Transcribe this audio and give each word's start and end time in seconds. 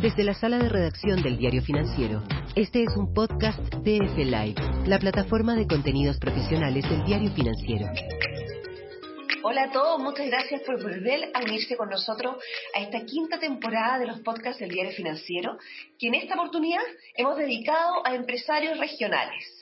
Desde 0.00 0.22
la 0.22 0.34
sala 0.34 0.58
de 0.58 0.68
redacción 0.68 1.24
del 1.24 1.38
Diario 1.38 1.60
Financiero, 1.60 2.22
este 2.54 2.84
es 2.84 2.96
un 2.96 3.12
podcast 3.12 3.58
DF 3.58 4.16
Live, 4.16 4.54
la 4.86 5.00
plataforma 5.00 5.56
de 5.56 5.66
contenidos 5.66 6.18
profesionales 6.20 6.88
del 6.88 7.04
Diario 7.04 7.32
Financiero. 7.32 7.86
Hola 9.42 9.64
a 9.64 9.72
todos, 9.72 9.98
muchas 9.98 10.28
gracias 10.28 10.62
por 10.62 10.80
volver 10.80 11.32
a 11.34 11.42
unirse 11.42 11.76
con 11.76 11.88
nosotros 11.88 12.36
a 12.76 12.80
esta 12.80 13.04
quinta 13.06 13.40
temporada 13.40 13.98
de 13.98 14.06
los 14.06 14.20
podcasts 14.20 14.60
del 14.60 14.70
Diario 14.70 14.92
Financiero, 14.92 15.58
que 15.98 16.06
en 16.06 16.14
esta 16.14 16.34
oportunidad 16.34 16.82
hemos 17.16 17.36
dedicado 17.36 18.06
a 18.06 18.14
empresarios 18.14 18.78
regionales. 18.78 19.57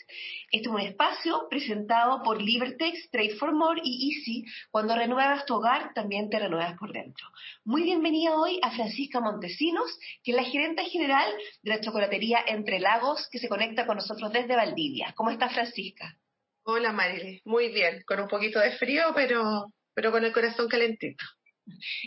Este 0.53 0.69
es 0.69 0.75
un 0.75 0.81
espacio 0.81 1.49
presentado 1.51 2.23
por 2.23 2.41
Libertex, 2.41 3.11
Trade 3.11 3.35
for 3.37 3.53
More 3.53 3.81
y 3.83 4.13
Easy. 4.13 4.45
Cuando 4.71 4.95
renuevas 4.95 5.45
tu 5.45 5.55
hogar, 5.55 5.93
también 5.93 6.31
te 6.31 6.39
renuevas 6.39 6.79
por 6.79 6.93
dentro. 6.93 7.27
Muy 7.65 7.83
bienvenida 7.83 8.37
hoy 8.37 8.61
a 8.63 8.71
Francisca 8.71 9.19
Montesinos, 9.19 9.99
que 10.23 10.31
es 10.31 10.37
la 10.37 10.45
gerente 10.45 10.85
general 10.85 11.29
de 11.63 11.71
la 11.71 11.81
chocolatería 11.81 12.45
Entre 12.47 12.79
Lagos, 12.79 13.29
que 13.29 13.41
se 13.41 13.49
conecta 13.49 13.87
con 13.87 13.97
nosotros 13.97 14.33
desde 14.33 14.55
Valdivia. 14.55 15.13
¿Cómo 15.17 15.31
está 15.31 15.49
Francisca? 15.49 16.17
Hola 16.63 16.93
Marily, 16.93 17.43
muy 17.45 17.73
bien, 17.73 18.05
con 18.07 18.21
un 18.21 18.29
poquito 18.29 18.61
de 18.61 18.71
frío, 18.73 19.03
pero, 19.17 19.73
pero 19.95 20.13
con 20.13 20.25
el 20.25 20.33
corazón 20.33 20.69
calentito. 20.69 21.25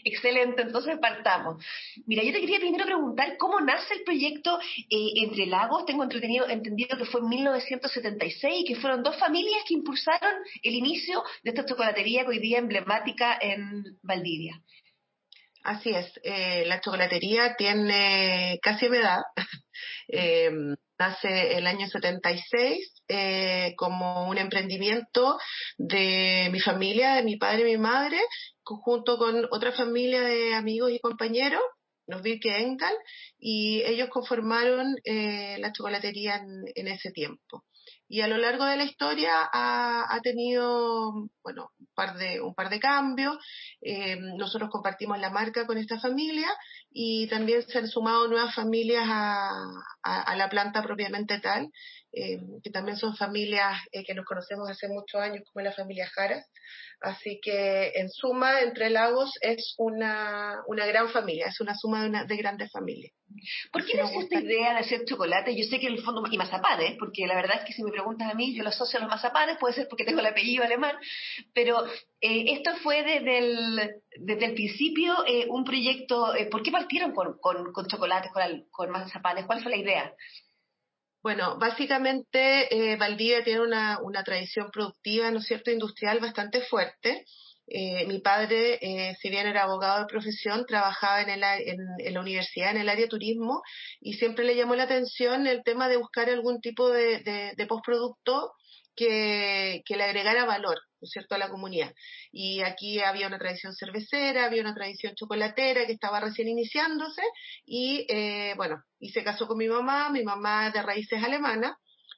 Excelente, 0.03 0.61
entonces 0.61 0.97
partamos. 0.99 1.63
Mira, 2.05 2.23
yo 2.23 2.31
te 2.31 2.39
quería 2.39 2.59
primero 2.59 2.85
preguntar 2.85 3.37
cómo 3.37 3.59
nace 3.59 3.93
el 3.95 4.03
proyecto 4.03 4.59
eh, 4.89 5.11
Entre 5.23 5.45
Lagos. 5.45 5.85
Tengo 5.85 6.03
entretenido, 6.03 6.47
entendido 6.47 6.97
que 6.97 7.05
fue 7.05 7.21
en 7.21 7.29
1976 7.29 8.55
y 8.59 8.65
que 8.65 8.79
fueron 8.79 9.03
dos 9.03 9.17
familias 9.17 9.63
que 9.67 9.73
impulsaron 9.75 10.33
el 10.63 10.73
inicio 10.73 11.23
de 11.43 11.51
esta 11.51 11.65
chocolatería 11.65 12.23
que 12.23 12.29
hoy 12.29 12.39
día 12.39 12.59
emblemática 12.59 13.37
en 13.41 13.83
Valdivia. 14.01 14.61
Así 15.63 15.89
es, 15.89 16.11
eh, 16.23 16.63
la 16.65 16.79
chocolatería 16.79 17.55
tiene 17.57 18.59
casi 18.61 18.89
mi 18.89 18.97
edad. 18.97 19.21
eh, 20.07 20.49
nace 20.99 21.57
el 21.57 21.65
año 21.65 21.87
76 21.87 23.03
eh, 23.07 23.73
como 23.77 24.29
un 24.29 24.37
emprendimiento 24.37 25.39
de 25.77 26.49
mi 26.51 26.59
familia, 26.59 27.15
de 27.15 27.23
mi 27.23 27.37
padre 27.37 27.61
y 27.61 27.77
mi 27.77 27.77
madre, 27.77 28.19
junto 28.63 29.17
con 29.17 29.47
otra 29.51 29.71
familia 29.71 30.21
de 30.21 30.53
amigos 30.53 30.91
y 30.91 30.99
compañeros, 30.99 31.61
los 32.05 32.21
Birke 32.21 32.57
Engel, 32.59 32.93
y 33.39 33.81
ellos 33.83 34.09
conformaron 34.09 34.95
eh, 35.05 35.57
la 35.59 35.71
chocolatería 35.71 36.43
en, 36.75 36.87
ese 36.87 37.11
tiempo. 37.11 37.63
Y 38.07 38.21
a 38.21 38.27
lo 38.27 38.37
largo 38.37 38.65
de 38.65 38.77
la 38.77 38.83
historia 38.83 39.49
ha, 39.53 40.19
tenido, 40.23 41.29
bueno, 41.43 41.71
un 41.79 41.87
par 41.95 42.17
de, 42.17 42.41
un 42.41 42.55
par 42.55 42.69
de 42.69 42.79
cambios. 42.79 43.37
Eh, 43.81 44.17
nosotros 44.37 44.69
compartimos 44.71 45.19
la 45.19 45.29
marca 45.29 45.67
con 45.67 45.77
esta 45.77 45.99
familia 45.99 46.47
y 46.91 47.27
también 47.27 47.61
se 47.67 47.77
han 47.77 47.87
sumado 47.87 48.27
nuevas 48.27 48.55
familias 48.55 49.05
a, 49.07 49.51
a, 50.03 50.35
la 50.35 50.49
planta 50.49 50.81
propiamente 50.81 51.39
tal, 51.39 51.69
eh, 52.11 52.39
que 52.63 52.71
también 52.71 52.97
son 52.97 53.15
familias 53.15 53.79
que 53.91 54.13
nos 54.15 54.25
conocemos 54.25 54.69
hace 54.69 54.87
muchos 54.87 55.21
años, 55.21 55.43
como 55.51 55.63
la 55.63 55.73
familia 55.73 56.09
Jaras. 56.09 56.45
Así 57.01 57.39
que, 57.41 57.91
en 57.95 58.09
suma, 58.09 58.61
Entre 58.61 58.89
Lagos 58.89 59.31
es 59.41 59.75
una, 59.77 60.61
una 60.67 60.85
gran 60.85 61.09
familia, 61.09 61.47
es 61.47 61.61
una 61.61 61.75
suma 61.75 62.01
de, 62.01 62.09
una, 62.09 62.25
de 62.25 62.37
grandes 62.37 62.71
familias. 62.71 63.13
¿Por 63.71 63.85
qué 63.85 63.95
nació 63.95 64.21
esta 64.21 64.39
idea 64.39 64.73
de 64.73 64.79
hacer 64.79 65.05
chocolate? 65.05 65.55
Yo 65.55 65.63
sé 65.63 65.79
que 65.79 65.87
en 65.87 65.93
el 65.93 66.01
fondo, 66.01 66.23
y 66.29 66.37
mazapanes, 66.37 66.97
porque 66.99 67.25
la 67.27 67.35
verdad 67.35 67.59
es 67.59 67.65
que 67.65 67.73
si 67.73 67.83
me 67.83 67.91
preguntas 67.91 68.29
a 68.29 68.33
mí, 68.33 68.55
yo 68.55 68.63
lo 68.63 68.69
asocio 68.69 68.97
a 68.97 69.03
los 69.03 69.09
mazapanes, 69.09 69.57
puede 69.59 69.75
ser 69.75 69.87
porque 69.87 70.03
tengo 70.03 70.19
el 70.19 70.25
apellido 70.25 70.63
alemán, 70.63 70.95
pero 71.53 71.85
eh, 72.21 72.45
esto 72.53 72.75
fue 72.77 73.03
desde 73.03 73.37
el, 73.37 73.91
desde 74.19 74.45
el 74.45 74.53
principio 74.53 75.25
eh, 75.25 75.47
un 75.49 75.63
proyecto, 75.63 76.35
eh, 76.35 76.47
¿por 76.47 76.61
qué 76.63 76.71
partieron 76.71 77.13
con, 77.13 77.37
con, 77.39 77.71
con 77.71 77.87
chocolates, 77.87 78.31
con, 78.31 78.43
con 78.69 78.89
mazapanes? 78.91 79.45
¿Cuál 79.45 79.61
fue 79.61 79.71
la 79.71 79.77
idea? 79.77 80.13
Bueno, 81.21 81.57
básicamente 81.59 82.73
eh, 82.73 82.95
Valdivia 82.95 83.43
tiene 83.43 83.61
una, 83.61 84.23
tradición 84.23 84.71
productiva, 84.71 85.29
¿no 85.31 85.39
es 85.39 85.47
cierto?, 85.47 85.69
industrial 85.69 86.19
bastante 86.19 86.61
fuerte. 86.61 87.25
Eh, 87.67 88.05
mi 88.07 88.19
padre, 88.19 88.79
eh, 88.81 89.15
si 89.21 89.29
bien 89.29 89.45
era 89.45 89.63
abogado 89.63 89.99
de 89.99 90.07
profesión, 90.07 90.65
trabajaba 90.65 91.21
en, 91.21 91.29
el, 91.29 91.43
en, 91.43 92.13
la 92.13 92.21
universidad, 92.21 92.71
en 92.71 92.77
el 92.77 92.89
área 92.89 93.03
de 93.03 93.09
turismo, 93.09 93.61
y 93.99 94.13
siempre 94.13 94.45
le 94.45 94.55
llamó 94.55 94.75
la 94.75 94.83
atención 94.83 95.45
el 95.45 95.61
tema 95.63 95.89
de 95.89 95.97
buscar 95.97 96.29
algún 96.29 96.61
tipo 96.61 96.89
de, 96.89 97.19
de, 97.19 97.53
de 97.55 97.65
postproducto 97.67 98.53
que, 98.95 99.81
que 99.85 99.97
le 99.97 100.03
agregara 100.03 100.45
valor. 100.45 100.79
¿no 101.01 101.05
es 101.05 101.11
cierto?, 101.11 101.35
a 101.35 101.37
la 101.37 101.49
comunidad. 101.49 101.93
Y 102.31 102.61
aquí 102.61 102.99
había 102.99 103.27
una 103.27 103.39
tradición 103.39 103.73
cervecera, 103.73 104.45
había 104.45 104.61
una 104.61 104.75
tradición 104.75 105.15
chocolatera 105.15 105.85
que 105.85 105.93
estaba 105.93 106.19
recién 106.19 106.47
iniciándose 106.47 107.21
y, 107.65 108.05
eh, 108.09 108.53
bueno, 108.57 108.83
y 108.99 109.09
se 109.09 109.23
casó 109.23 109.47
con 109.47 109.57
mi 109.57 109.67
mamá, 109.67 110.09
mi 110.09 110.23
mamá 110.23 110.71
de 110.71 110.81
raíces 110.81 111.23
alemanas, 111.23 111.73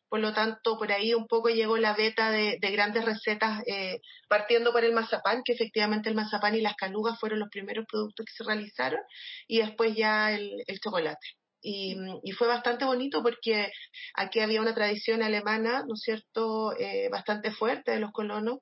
por 0.10 0.20
lo 0.20 0.34
tanto, 0.34 0.78
por 0.78 0.92
ahí 0.92 1.14
un 1.14 1.28
poco 1.28 1.50
llegó 1.50 1.78
la 1.78 1.94
beta 1.94 2.32
de, 2.32 2.58
grandes 2.60 3.06
recetas, 3.06 3.62
eh, 3.66 4.02
partiendo 4.28 4.74
por 4.74 4.84
el 4.84 4.94
mazapán, 4.94 5.42
que 5.46 5.54
efectivamente 5.54 6.10
el 6.10 6.16
mazapán 6.16 6.56
y 6.56 6.62
las 6.62 6.76
calugas 6.76 7.18
fueron 7.20 7.40
los 7.40 7.50
primeros 7.50 7.86
productos 7.90 8.26
que 8.26 8.34
se 8.34 8.44
realizaron, 8.44 9.00
y 9.48 9.60
después 9.60 9.96
ya 9.96 10.34
el 10.34 10.80
chocolate. 10.84 11.28
Y, 11.62 11.96
y, 12.24 12.32
fue 12.32 12.48
bastante 12.48 12.86
bonito 12.86 13.22
porque 13.22 13.72
aquí 14.16 14.40
había 14.40 14.62
una 14.62 14.74
tradición 14.74 15.22
alemana, 15.22 15.84
¿no 15.88 15.94
es 15.94 16.02
cierto?, 16.02 16.74
eh, 16.78 17.08
bastante 17.10 17.52
fuerte 17.52 17.92
de 17.92 18.00
los 18.00 18.12
colonos, 18.12 18.60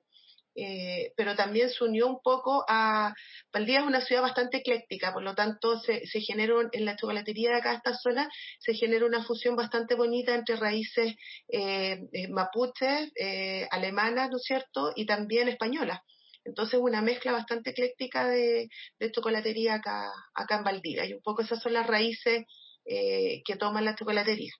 eh, 0.56 1.12
pero 1.16 1.36
también 1.36 1.70
se 1.70 1.84
unió 1.84 2.06
un 2.08 2.20
poco 2.22 2.64
a... 2.68 3.14
Valdivia 3.52 3.80
es 3.80 3.86
una 3.86 4.00
ciudad 4.00 4.22
bastante 4.22 4.58
ecléctica, 4.58 5.12
por 5.12 5.22
lo 5.22 5.34
tanto 5.34 5.78
se, 5.78 6.06
se 6.06 6.20
generó 6.20 6.60
en 6.72 6.84
la 6.84 6.96
chocolatería 6.96 7.50
de 7.50 7.56
acá, 7.56 7.74
esta 7.74 7.94
zona, 7.94 8.28
se 8.58 8.74
genera 8.74 9.06
una 9.06 9.24
fusión 9.24 9.56
bastante 9.56 9.94
bonita 9.94 10.34
entre 10.34 10.56
raíces 10.56 11.14
eh, 11.48 12.00
eh 12.12 12.28
mapuches, 12.28 13.10
eh, 13.16 13.66
alemanas, 13.70 14.30
¿no 14.30 14.36
es 14.36 14.44
cierto?, 14.44 14.92
y 14.96 15.06
también 15.06 15.48
españolas. 15.48 16.00
Entonces 16.44 16.80
una 16.80 17.02
mezcla 17.02 17.32
bastante 17.32 17.70
ecléctica 17.70 18.28
de, 18.28 18.68
de 18.98 19.12
chocolatería 19.12 19.74
acá, 19.74 20.10
acá 20.34 20.56
en 20.58 20.64
Valdivia, 20.64 21.06
y 21.06 21.12
un 21.14 21.22
poco 21.22 21.42
esas 21.42 21.62
son 21.62 21.74
las 21.74 21.86
raíces 21.86 22.44
eh, 22.84 23.42
que 23.44 23.56
toman 23.56 23.84
la 23.84 23.94
chocolatería. 23.94 24.52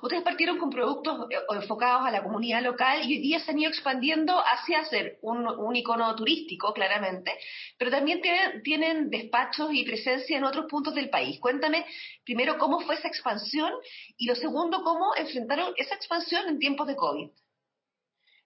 Ustedes 0.00 0.22
partieron 0.22 0.58
con 0.58 0.70
productos 0.70 1.26
eh, 1.30 1.36
enfocados 1.50 2.06
a 2.06 2.10
la 2.10 2.22
comunidad 2.22 2.62
local 2.62 3.02
y 3.04 3.16
hoy 3.16 3.20
día 3.20 3.40
se 3.40 3.50
han 3.50 3.58
ido 3.58 3.68
expandiendo 3.68 4.40
hacia 4.40 4.84
ser 4.86 5.18
un, 5.20 5.46
un 5.46 5.76
icono 5.76 6.14
turístico, 6.16 6.72
claramente, 6.72 7.32
pero 7.76 7.90
también 7.90 8.22
tienen, 8.22 8.62
tienen 8.62 9.10
despachos 9.10 9.68
y 9.72 9.84
presencia 9.84 10.38
en 10.38 10.44
otros 10.44 10.64
puntos 10.64 10.94
del 10.94 11.10
país. 11.10 11.38
Cuéntame 11.40 11.84
primero 12.24 12.56
cómo 12.56 12.80
fue 12.80 12.94
esa 12.94 13.08
expansión 13.08 13.70
y 14.16 14.26
lo 14.26 14.34
segundo, 14.34 14.82
cómo 14.82 15.14
enfrentaron 15.14 15.74
esa 15.76 15.94
expansión 15.94 16.48
en 16.48 16.58
tiempos 16.58 16.86
de 16.86 16.96
COVID. 16.96 17.28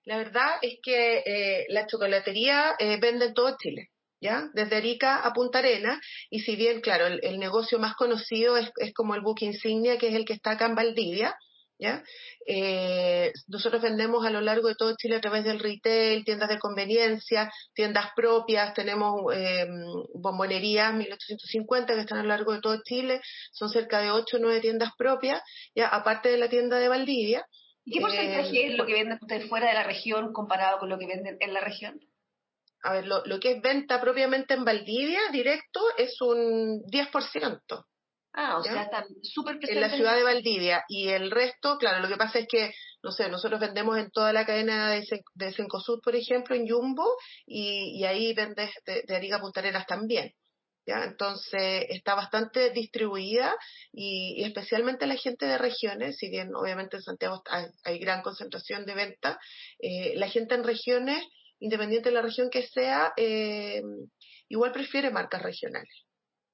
La 0.06 0.18
verdad 0.18 0.58
es 0.62 0.78
que 0.82 1.22
eh, 1.24 1.66
la 1.68 1.86
chocolatería 1.86 2.74
eh, 2.78 2.98
vende 3.00 3.26
en 3.26 3.34
todo 3.34 3.56
Chile. 3.56 3.90
Desde 4.20 4.76
Arica 4.76 5.20
a 5.20 5.32
Punta 5.32 5.58
Arena, 5.58 6.00
y 6.30 6.40
si 6.40 6.56
bien, 6.56 6.80
claro, 6.80 7.06
el, 7.06 7.38
negocio 7.38 7.78
más 7.78 7.94
conocido 7.94 8.56
es, 8.56 8.70
como 8.94 9.14
el 9.14 9.20
buque 9.20 9.44
insignia, 9.44 9.98
que 9.98 10.08
es 10.08 10.14
el 10.14 10.24
que 10.24 10.32
está 10.32 10.52
acá 10.52 10.64
en 10.64 10.74
Valdivia, 10.74 11.36
¿ya? 11.78 12.02
Eh, 12.46 13.32
nosotros 13.48 13.82
vendemos 13.82 14.24
a 14.24 14.30
lo 14.30 14.40
largo 14.40 14.68
de 14.68 14.76
todo 14.76 14.94
Chile 14.96 15.16
a 15.16 15.20
través 15.20 15.44
del 15.44 15.58
retail, 15.58 16.24
tiendas 16.24 16.48
de 16.48 16.58
conveniencia, 16.58 17.52
tiendas 17.74 18.06
propias, 18.16 18.72
tenemos 18.72 19.20
eh, 19.34 19.66
bombonerías 20.14 20.94
1850 20.94 21.94
que 21.94 22.00
están 22.00 22.18
a 22.18 22.22
lo 22.22 22.28
largo 22.28 22.52
de 22.52 22.60
todo 22.60 22.80
Chile, 22.82 23.20
son 23.52 23.68
cerca 23.68 24.00
de 24.00 24.10
8 24.10 24.38
o 24.38 24.40
9 24.40 24.60
tiendas 24.60 24.92
propias, 24.96 25.42
ya 25.74 25.88
aparte 25.88 26.30
de 26.30 26.38
la 26.38 26.48
tienda 26.48 26.78
de 26.78 26.88
Valdivia. 26.88 27.46
¿Y 27.84 27.92
qué 27.92 28.00
porcentaje 28.00 28.56
eh, 28.56 28.66
es 28.68 28.78
lo 28.78 28.86
que 28.86 28.94
venden 28.94 29.18
ustedes 29.20 29.48
fuera 29.50 29.68
de 29.68 29.74
la 29.74 29.82
región 29.82 30.32
comparado 30.32 30.78
con 30.78 30.88
lo 30.88 30.98
que 30.98 31.06
venden 31.06 31.36
en 31.40 31.52
la 31.52 31.60
región? 31.60 32.00
A 32.84 32.92
ver, 32.92 33.06
lo, 33.06 33.24
lo, 33.24 33.40
que 33.40 33.52
es 33.52 33.62
venta 33.62 33.98
propiamente 33.98 34.52
en 34.52 34.64
Valdivia, 34.64 35.20
directo, 35.32 35.80
es 35.96 36.20
un 36.20 36.82
10%. 36.84 37.84
Ah, 38.34 38.58
o 38.58 38.62
sea, 38.62 38.82
están 38.82 39.04
súper 39.22 39.58
En 39.62 39.80
la 39.80 39.88
ciudad 39.88 40.16
de 40.16 40.22
Valdivia. 40.22 40.84
Y 40.88 41.08
el 41.08 41.30
resto, 41.30 41.78
claro, 41.78 42.02
lo 42.02 42.08
que 42.08 42.18
pasa 42.18 42.40
es 42.40 42.46
que, 42.46 42.74
no 43.02 43.10
sé, 43.10 43.30
nosotros 43.30 43.58
vendemos 43.58 43.96
en 43.96 44.10
toda 44.10 44.34
la 44.34 44.44
cadena 44.44 44.90
de, 44.90 45.02
de 45.34 45.52
Cencosud, 45.52 46.00
por 46.02 46.14
ejemplo, 46.14 46.54
en 46.54 46.68
Jumbo, 46.68 47.16
y, 47.46 47.98
y 47.98 48.04
ahí 48.04 48.34
vendes 48.34 48.70
de, 48.84 49.02
de 49.06 49.16
Arica 49.16 49.40
Puntarenas 49.40 49.86
también. 49.86 50.32
¿Ya? 50.86 51.04
Entonces 51.04 51.86
está 51.88 52.14
bastante 52.14 52.68
distribuida 52.68 53.56
y, 53.90 54.34
y, 54.36 54.44
especialmente 54.44 55.06
la 55.06 55.16
gente 55.16 55.46
de 55.46 55.56
regiones, 55.56 56.18
si 56.18 56.28
bien 56.28 56.54
obviamente 56.54 56.98
en 56.98 57.02
Santiago 57.02 57.42
hay, 57.48 57.64
hay 57.84 57.98
gran 57.98 58.20
concentración 58.20 58.84
de 58.84 58.94
venta, 58.94 59.38
eh, 59.78 60.12
la 60.16 60.28
gente 60.28 60.54
en 60.54 60.64
regiones 60.64 61.24
independiente 61.64 62.10
de 62.10 62.14
la 62.14 62.22
región 62.22 62.50
que 62.50 62.62
sea, 62.62 63.12
eh, 63.16 63.82
igual 64.48 64.72
prefiere 64.72 65.10
marcas 65.10 65.42
regionales. 65.42 66.04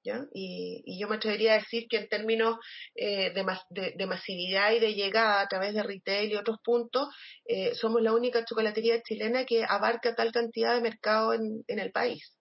¿ya? 0.03 0.25
Y, 0.33 0.99
yo 0.99 1.07
me 1.09 1.17
atrevería 1.17 1.53
a 1.53 1.59
decir 1.59 1.87
que 1.89 1.97
en 1.97 2.07
términos 2.07 2.57
eh, 2.95 3.31
de, 3.33 3.93
de, 3.95 4.05
masividad 4.07 4.71
y 4.71 4.79
de 4.79 4.93
llegada 4.95 5.41
a 5.41 5.47
través 5.47 5.73
de 5.73 5.83
retail 5.83 6.31
y 6.31 6.35
otros 6.35 6.57
puntos, 6.63 7.09
eh, 7.45 7.75
somos 7.75 8.01
la 8.01 8.13
única 8.13 8.45
chocolatería 8.45 9.01
chilena 9.03 9.45
que 9.45 9.65
abarca 9.67 10.15
tal 10.15 10.31
cantidad 10.31 10.73
de 10.73 10.81
mercado 10.81 11.33
en, 11.33 11.63
el 11.67 11.91
país. 11.91 12.37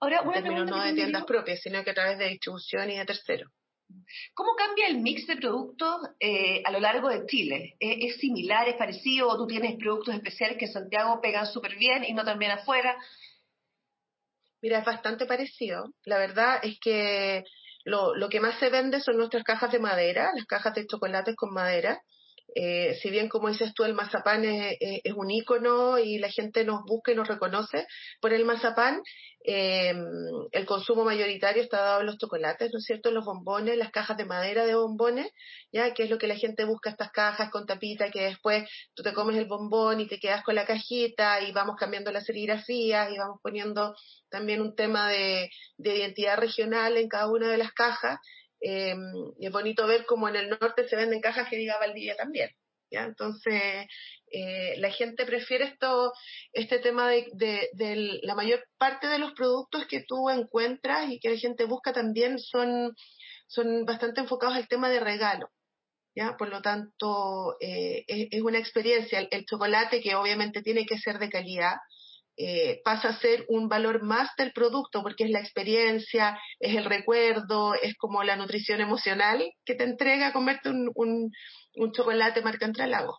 Ahora, 0.00 0.20
una 0.22 0.38
en 0.38 0.44
términos 0.44 0.70
no 0.70 0.84
de 0.84 0.92
tiendas 0.92 1.24
propias, 1.24 1.60
sino 1.60 1.82
que 1.82 1.90
a 1.90 1.94
través 1.94 2.18
de 2.18 2.28
distribución 2.28 2.90
y 2.90 2.98
de 2.98 3.06
terceros. 3.06 3.50
¿Cómo 4.34 4.54
cambia 4.56 4.88
el 4.88 4.98
mix 4.98 5.26
de 5.26 5.36
productos 5.36 6.08
eh, 6.18 6.62
a 6.64 6.70
lo 6.70 6.80
largo 6.80 7.08
de 7.08 7.26
Chile? 7.26 7.76
¿Es, 7.78 8.16
similar, 8.16 8.68
es 8.68 8.76
parecido 8.76 9.28
o 9.28 9.36
tú 9.36 9.46
tienes 9.46 9.76
productos 9.76 10.14
especiales 10.14 10.56
que 10.58 10.66
en 10.66 10.72
Santiago 10.72 11.20
pegan 11.20 11.46
súper 11.46 11.76
bien 11.76 12.04
y 12.04 12.12
no 12.12 12.24
también 12.24 12.52
afuera? 12.52 12.96
Mira, 14.62 14.78
es 14.78 14.84
bastante 14.84 15.26
parecido. 15.26 15.94
La 16.04 16.18
verdad 16.18 16.60
es 16.62 16.78
que 16.80 17.44
lo, 17.84 18.14
lo 18.14 18.28
que 18.28 18.40
más 18.40 18.58
se 18.58 18.68
vende 18.68 19.00
son 19.00 19.16
nuestras 19.16 19.44
cajas 19.44 19.72
de 19.72 19.78
madera, 19.78 20.32
las 20.34 20.46
cajas 20.46 20.74
de 20.74 20.86
chocolates 20.86 21.36
con 21.36 21.52
madera. 21.52 22.00
Eh, 22.54 22.98
si 23.00 23.10
bien, 23.10 23.28
como 23.28 23.48
dices 23.48 23.72
tú, 23.74 23.84
el 23.84 23.94
mazapán 23.94 24.44
es, 24.44 24.76
es, 24.80 25.12
un 25.14 25.30
ícono 25.30 25.98
y 25.98 26.18
la 26.18 26.28
gente 26.30 26.64
nos 26.64 26.82
busca 26.84 27.12
y 27.12 27.14
nos 27.14 27.28
reconoce 27.28 27.86
por 28.20 28.32
el 28.32 28.44
mazapán, 28.44 29.02
eh, 29.42 29.94
el 30.52 30.66
consumo 30.66 31.04
mayoritario 31.04 31.62
está 31.62 31.80
dado 31.80 32.00
en 32.00 32.06
los 32.06 32.18
chocolates, 32.18 32.70
¿no 32.72 32.78
es 32.78 32.84
cierto? 32.84 33.10
Los 33.10 33.24
bombones, 33.24 33.78
las 33.78 33.90
cajas 33.90 34.16
de 34.16 34.26
madera 34.26 34.66
de 34.66 34.74
bombones, 34.74 35.30
ya 35.72 35.94
que 35.94 36.04
es 36.04 36.10
lo 36.10 36.18
que 36.18 36.26
la 36.26 36.36
gente 36.36 36.64
busca, 36.64 36.90
estas 36.90 37.10
cajas 37.10 37.50
con 37.50 37.66
tapita, 37.66 38.10
que 38.10 38.24
después 38.24 38.68
tú 38.94 39.02
te 39.02 39.14
comes 39.14 39.36
el 39.36 39.46
bombón 39.46 40.00
y 40.00 40.08
te 40.08 40.18
quedas 40.18 40.42
con 40.42 40.54
la 40.54 40.66
cajita 40.66 41.40
y 41.40 41.52
vamos 41.52 41.76
cambiando 41.76 42.12
las 42.12 42.26
serigrafías 42.26 43.10
y 43.12 43.18
vamos 43.18 43.40
poniendo 43.42 43.94
también 44.28 44.60
un 44.60 44.74
tema 44.74 45.08
de, 45.08 45.50
de 45.78 45.96
identidad 45.96 46.36
regional 46.36 46.96
en 46.96 47.08
cada 47.08 47.28
una 47.30 47.50
de 47.50 47.58
las 47.58 47.72
cajas 47.72 48.18
eh, 48.60 48.94
es 49.40 49.52
bonito 49.52 49.86
ver 49.86 50.04
cómo 50.06 50.28
en 50.28 50.36
el 50.36 50.50
norte 50.50 50.88
se 50.88 50.96
venden 50.96 51.20
cajas 51.20 51.48
que 51.48 51.56
diga 51.56 51.78
Valdivia 51.78 52.16
también. 52.16 52.50
¿ya? 52.90 53.04
Entonces, 53.04 53.86
eh, 54.32 54.74
la 54.78 54.90
gente 54.90 55.24
prefiere 55.24 55.64
esto, 55.64 56.12
este 56.52 56.78
tema 56.78 57.10
de, 57.10 57.68
de, 57.72 58.20
la 58.22 58.34
mayor 58.34 58.64
parte 58.78 59.06
de 59.06 59.18
los 59.18 59.32
productos 59.32 59.86
que 59.86 60.02
tú 60.06 60.28
encuentras 60.30 61.10
y 61.10 61.18
que 61.20 61.30
la 61.30 61.36
gente 61.36 61.64
busca 61.64 61.92
también 61.92 62.38
son, 62.38 62.94
son 63.46 63.84
bastante 63.84 64.20
enfocados 64.20 64.56
al 64.56 64.68
tema 64.68 64.88
de 64.90 65.00
regalo. 65.00 65.50
¿Ya? 66.14 66.36
Por 66.36 66.48
lo 66.48 66.60
tanto, 66.60 67.56
eh, 67.60 68.04
es, 68.08 68.28
es, 68.32 68.42
una 68.42 68.58
experiencia. 68.58 69.20
el, 69.20 69.46
chocolate, 69.46 70.00
que 70.02 70.16
obviamente 70.16 70.60
tiene 70.60 70.84
que 70.84 70.98
ser 70.98 71.18
de 71.20 71.30
calidad, 71.30 71.76
eh, 72.36 72.80
pasa 72.84 73.08
a 73.08 73.18
ser 73.18 73.44
un 73.48 73.68
valor 73.68 74.02
más 74.02 74.30
del 74.36 74.52
producto 74.52 75.02
porque 75.02 75.24
es 75.24 75.30
la 75.30 75.40
experiencia, 75.40 76.38
es 76.58 76.76
el 76.76 76.84
recuerdo, 76.84 77.74
es 77.74 77.94
como 77.96 78.22
la 78.22 78.36
nutrición 78.36 78.80
emocional 78.80 79.44
que 79.64 79.74
te 79.74 79.84
entrega 79.84 80.32
comerte 80.32 80.70
un, 80.70 80.90
un, 80.94 81.30
un 81.74 81.92
chocolate 81.92 82.42
marca 82.42 82.66
Entralago. 82.66 83.18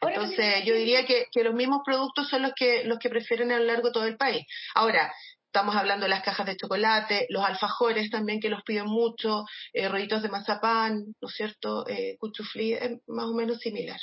Entonces, 0.00 0.64
yo 0.64 0.74
diría 0.74 1.04
que, 1.04 1.26
que, 1.30 1.44
los 1.44 1.54
mismos 1.54 1.80
productos 1.84 2.28
son 2.28 2.42
los 2.42 2.52
que, 2.54 2.84
los 2.84 2.98
que 2.98 3.10
prefieren 3.10 3.52
a 3.52 3.58
lo 3.58 3.64
largo 3.64 3.88
de 3.88 3.92
todo 3.92 4.06
el 4.06 4.16
país. 4.16 4.44
Ahora, 4.74 5.12
estamos 5.56 5.76
hablando 5.76 6.04
de 6.04 6.10
las 6.10 6.22
cajas 6.22 6.46
de 6.46 6.56
chocolate, 6.56 7.26
los 7.30 7.44
alfajores 7.44 8.10
también 8.10 8.40
que 8.40 8.50
los 8.50 8.62
piden 8.62 8.86
mucho, 8.86 9.44
eh, 9.72 9.88
rollitos 9.88 10.22
de 10.22 10.28
mazapán, 10.28 11.04
¿no 11.20 11.28
es 11.28 11.34
cierto? 11.34 11.86
Eh, 11.88 12.16
cuchuflí, 12.18 12.74
es 12.74 12.98
más 13.06 13.26
o 13.26 13.34
menos 13.34 13.58
similar. 13.58 13.98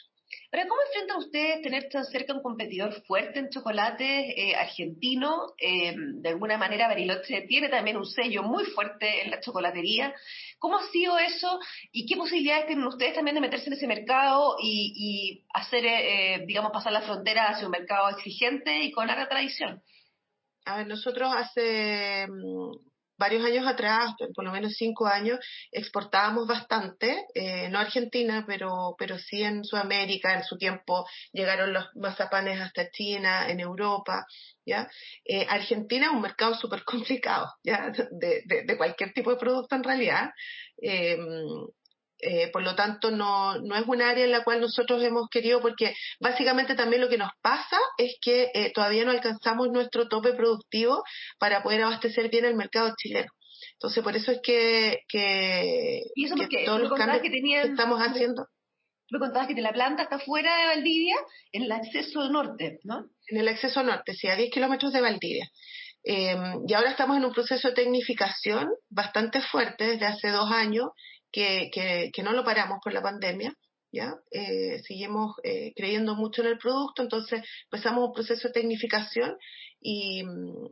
Pero 0.50 0.68
¿cómo 0.68 0.82
enfrentan 0.88 1.18
ustedes 1.18 1.62
tener 1.62 1.90
tan 1.90 2.06
cerca 2.06 2.34
un 2.34 2.42
competidor 2.42 2.94
fuerte 3.04 3.40
en 3.40 3.50
chocolate 3.50 4.50
eh, 4.50 4.56
argentino? 4.56 5.54
Eh, 5.58 5.96
de 5.96 6.30
alguna 6.30 6.58
manera 6.58 6.88
Bariloche 6.88 7.42
tiene 7.42 7.70
también 7.70 7.98
un 7.98 8.06
sello 8.06 8.44
muy 8.44 8.66
fuerte 8.66 9.24
en 9.24 9.32
la 9.32 9.40
chocolatería. 9.40 10.14
¿Cómo 10.60 10.78
ha 10.78 10.92
sido 10.92 11.18
eso 11.18 11.60
y 11.92 12.06
qué 12.06 12.16
posibilidades 12.16 12.68
tienen 12.68 12.86
ustedes 12.86 13.16
también 13.16 13.36
de 13.36 13.42
meterse 13.42 13.68
en 13.68 13.74
ese 13.74 13.88
mercado 13.88 14.56
y, 14.62 14.94
y 14.96 15.46
hacer, 15.54 15.86
eh, 15.86 16.44
digamos, 16.46 16.72
pasar 16.72 16.94
la 16.94 17.02
frontera 17.02 17.50
hacia 17.50 17.66
un 17.66 17.72
mercado 17.72 18.10
exigente 18.10 18.84
y 18.84 18.92
con 18.92 19.08
larga 19.08 19.28
tradición? 19.28 19.82
A 20.66 20.78
ver, 20.78 20.88
nosotros 20.88 21.34
hace 21.36 22.28
mm, 22.28 22.93
varios 23.18 23.46
años 23.46 23.68
atrás, 23.68 24.14
por 24.36 24.44
lo 24.44 24.52
menos 24.52 24.74
cinco 24.74 25.08
años, 25.08 25.40
exportábamos 25.72 26.48
bastante, 26.48 27.26
eh, 27.34 27.70
no 27.70 27.80
Argentina, 27.80 28.44
pero, 28.48 28.96
pero 28.98 29.18
sí 29.18 29.44
en 29.44 29.64
Sudamérica, 29.64 30.34
en 30.34 30.44
su 30.44 30.58
tiempo 30.58 31.06
llegaron 31.32 31.74
los 31.74 31.86
mazapanes 31.96 32.60
hasta 32.60 32.90
China, 32.92 33.50
en 33.50 33.60
Europa, 33.60 34.26
¿ya? 34.66 34.90
Eh, 35.26 35.46
Argentina 35.50 36.08
es 36.08 36.14
un 36.14 36.22
mercado 36.22 36.56
súper 36.56 36.84
complicado, 36.84 37.48
¿ya? 37.64 37.92
De, 38.12 38.42
de, 38.46 38.64
de, 38.64 38.78
cualquier 38.78 39.14
tipo 39.14 39.32
de 39.32 39.38
producto 39.38 39.76
en 39.76 39.84
realidad. 39.84 40.32
Eh, 40.82 41.18
eh, 42.26 42.50
por 42.52 42.64
lo 42.64 42.76
tanto, 42.76 43.12
no, 43.12 43.60
no 43.60 43.76
es 43.76 43.86
un 43.86 44.02
área 44.02 44.24
en 44.24 44.32
la 44.32 44.44
cual 44.44 44.62
nosotros 44.62 45.04
hemos 45.04 45.28
querido, 45.30 45.62
porque 45.62 45.94
básicamente 46.20 46.76
también 46.76 47.02
lo 47.02 47.10
que 47.10 47.18
nos 47.18 47.32
pasa 47.42 47.78
es 47.98 48.16
que 48.22 48.50
eh, 48.54 48.72
todavía 48.74 49.04
no 49.04 49.12
alcanzamos 49.12 49.70
nuestro 49.70 50.08
tope 50.08 50.34
productivo 50.34 51.04
para 51.38 51.64
poder 51.64 51.84
abastecer 51.84 52.30
bien 52.30 52.46
el 52.46 52.56
mercado 52.56 52.94
chileno. 52.98 53.28
Entonces, 53.74 54.04
por 54.04 54.16
eso 54.16 54.32
es 54.32 54.40
que, 54.42 55.00
que, 55.10 56.02
¿Y 56.16 56.26
eso 56.26 56.36
que 56.36 56.66
todos 56.66 56.82
los 56.82 56.94
cambios 56.94 57.22
que, 57.22 57.30
tenían, 57.30 57.64
que, 57.64 57.70
estamos 57.72 58.00
haciendo. 58.00 58.48
Me 59.12 59.20
contabas 59.20 59.48
que 59.48 59.62
la 59.62 59.74
planta 59.74 60.04
está 60.04 60.20
fuera 60.20 60.58
de 60.58 60.66
Valdivia, 60.68 61.16
en 61.52 61.64
el 61.64 61.72
acceso 61.72 62.30
norte, 62.30 62.80
¿no? 62.84 63.10
En 63.28 63.38
el 63.38 63.48
acceso 63.48 63.84
norte, 63.84 64.14
sí, 64.14 64.28
a 64.28 64.36
10 64.36 64.50
kilómetros 64.50 64.94
de 64.94 65.02
Valdivia. 65.02 65.50
Eh, 66.06 66.36
y 66.68 66.74
ahora 66.74 66.92
estamos 66.92 67.18
en 67.18 67.26
un 67.26 67.34
proceso 67.34 67.70
de 67.70 67.76
tecnificación 67.76 68.70
bastante 68.90 69.42
fuerte 69.42 69.86
desde 69.86 70.06
hace 70.06 70.30
dos 70.30 70.52
años 70.52 70.90
que, 71.34 71.70
que, 71.74 72.12
que 72.14 72.24
no 72.24 72.32
lo 72.32 72.46
paramos 72.46 72.80
por 72.82 72.94
la 72.94 73.02
pandemia, 73.02 73.54
¿ya? 73.92 74.16
Eh, 74.32 74.82
seguimos 74.88 75.36
eh, 75.44 75.74
creyendo 75.76 76.16
mucho 76.16 76.42
en 76.42 76.48
el 76.48 76.58
producto, 76.58 77.02
entonces 77.02 77.42
empezamos 77.66 78.08
un 78.08 78.14
proceso 78.14 78.48
de 78.48 78.54
tecnificación 78.54 79.36
y, 79.82 80.24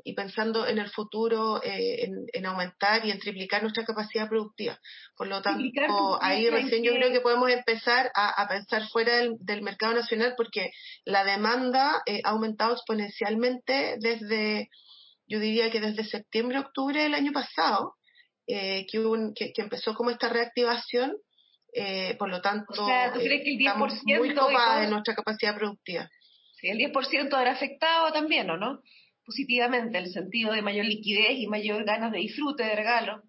y 0.03 0.13
pensando 0.13 0.65
en 0.65 0.77
el 0.77 0.89
futuro 0.89 1.61
eh, 1.63 2.05
en, 2.05 2.25
en, 2.31 2.45
aumentar 2.45 3.05
y 3.05 3.11
en 3.11 3.19
triplicar 3.19 3.61
nuestra 3.61 3.83
capacidad 3.83 4.29
productiva. 4.29 4.79
Por 5.17 5.27
lo 5.27 5.41
tanto, 5.41 6.21
ahí 6.21 6.49
recién 6.49 6.83
yo 6.83 6.93
creo 6.93 7.11
que 7.11 7.19
podemos 7.19 7.49
empezar 7.49 8.11
a, 8.15 8.41
a 8.41 8.47
pensar 8.47 8.87
fuera 8.87 9.17
del, 9.17 9.35
del, 9.39 9.63
mercado 9.63 9.93
nacional 9.93 10.35
porque 10.37 10.71
la 11.03 11.25
demanda 11.25 12.01
eh, 12.05 12.21
ha 12.23 12.29
aumentado 12.29 12.73
exponencialmente 12.73 13.97
desde, 13.99 14.69
yo 15.27 15.39
diría 15.39 15.69
que 15.71 15.81
desde 15.81 16.05
septiembre, 16.05 16.59
octubre 16.59 17.03
del 17.03 17.15
año 17.15 17.31
pasado 17.33 17.95
eh, 18.47 18.85
que, 18.89 18.99
un, 18.99 19.33
que, 19.33 19.51
que, 19.53 19.61
empezó 19.61 19.93
como 19.93 20.09
esta 20.09 20.29
reactivación, 20.29 21.15
eh, 21.73 22.15
por 22.17 22.29
lo 22.29 22.41
tanto, 22.41 22.65
o 22.69 22.87
sea, 22.87 23.13
¿tú 23.13 23.19
crees 23.19 23.43
que 23.43 23.51
el 23.51 23.57
10% 23.57 23.67
estamos 23.87 24.03
muy 24.03 24.33
copadas 24.33 24.81
de 24.81 24.87
nuestra 24.87 25.15
capacidad 25.15 25.55
productiva. 25.55 26.09
Sí, 26.59 26.67
el 26.67 26.77
10% 26.77 27.33
habrá 27.33 27.51
afectado 27.51 28.11
también, 28.11 28.49
¿o 28.49 28.57
no? 28.57 28.81
Positivamente, 29.25 29.97
el 29.97 30.11
sentido 30.11 30.51
de 30.53 30.61
mayor 30.61 30.85
liquidez 30.85 31.37
y 31.37 31.47
mayor 31.47 31.85
ganas 31.85 32.11
de 32.11 32.19
disfrute, 32.19 32.63
de 32.63 32.75
regalo. 32.75 33.23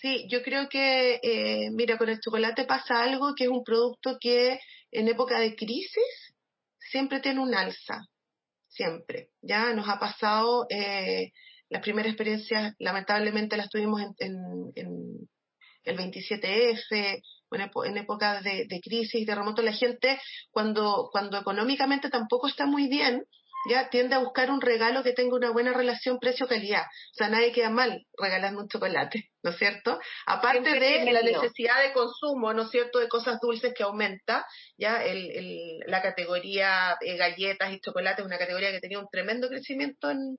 Sí, 0.00 0.26
yo 0.28 0.42
creo 0.42 0.68
que, 0.68 1.18
eh, 1.22 1.70
mira, 1.72 1.96
con 1.96 2.08
el 2.08 2.20
chocolate 2.20 2.64
pasa 2.64 3.02
algo 3.02 3.34
que 3.34 3.44
es 3.44 3.50
un 3.50 3.64
producto 3.64 4.18
que 4.20 4.60
en 4.90 5.08
época 5.08 5.40
de 5.40 5.56
crisis 5.56 6.34
siempre 6.78 7.20
tiene 7.20 7.40
un 7.40 7.54
alza, 7.54 8.06
siempre. 8.68 9.30
Ya 9.40 9.72
nos 9.72 9.88
ha 9.88 9.98
pasado 9.98 10.66
eh, 10.70 11.32
las 11.72 11.82
primeras 11.82 12.10
experiencias, 12.10 12.74
lamentablemente, 12.78 13.56
las 13.56 13.70
tuvimos 13.70 14.02
en, 14.18 14.72
en, 14.74 15.28
el 15.84 15.98
27F, 15.98 17.22
en 17.86 17.96
épocas 17.96 18.44
de, 18.44 18.66
de 18.68 18.80
crisis 18.80 19.22
y 19.22 19.26
terremotos. 19.26 19.64
La 19.64 19.72
gente, 19.72 20.20
cuando, 20.50 21.08
cuando 21.10 21.38
económicamente 21.38 22.10
tampoco 22.10 22.46
está 22.46 22.66
muy 22.66 22.88
bien, 22.88 23.24
ya 23.68 23.88
tiende 23.90 24.14
a 24.14 24.18
buscar 24.18 24.50
un 24.50 24.60
regalo 24.60 25.02
que 25.02 25.12
tenga 25.12 25.36
una 25.36 25.50
buena 25.50 25.72
relación 25.72 26.18
precio-calidad. 26.18 26.82
O 26.82 27.14
sea, 27.14 27.28
nadie 27.28 27.52
queda 27.52 27.70
mal 27.70 28.06
regalando 28.18 28.60
un 28.60 28.68
chocolate, 28.68 29.30
¿no 29.42 29.50
es 29.50 29.56
cierto? 29.56 30.00
Aparte 30.26 30.70
de 30.78 31.12
la 31.12 31.22
necesidad 31.22 31.82
de 31.82 31.92
consumo, 31.92 32.52
¿no 32.52 32.62
es 32.62 32.70
cierto?, 32.70 32.98
de 32.98 33.08
cosas 33.08 33.38
dulces 33.40 33.72
que 33.74 33.82
aumenta, 33.82 34.46
ya 34.76 35.04
el, 35.04 35.30
el, 35.30 35.78
la 35.86 36.02
categoría 36.02 36.96
de 37.00 37.16
galletas 37.16 37.72
y 37.72 37.80
chocolates 37.80 38.20
es 38.20 38.26
una 38.26 38.38
categoría 38.38 38.70
que 38.72 38.80
tenía 38.80 38.98
un 38.98 39.08
tremendo 39.10 39.48
crecimiento 39.48 40.10
en, 40.10 40.36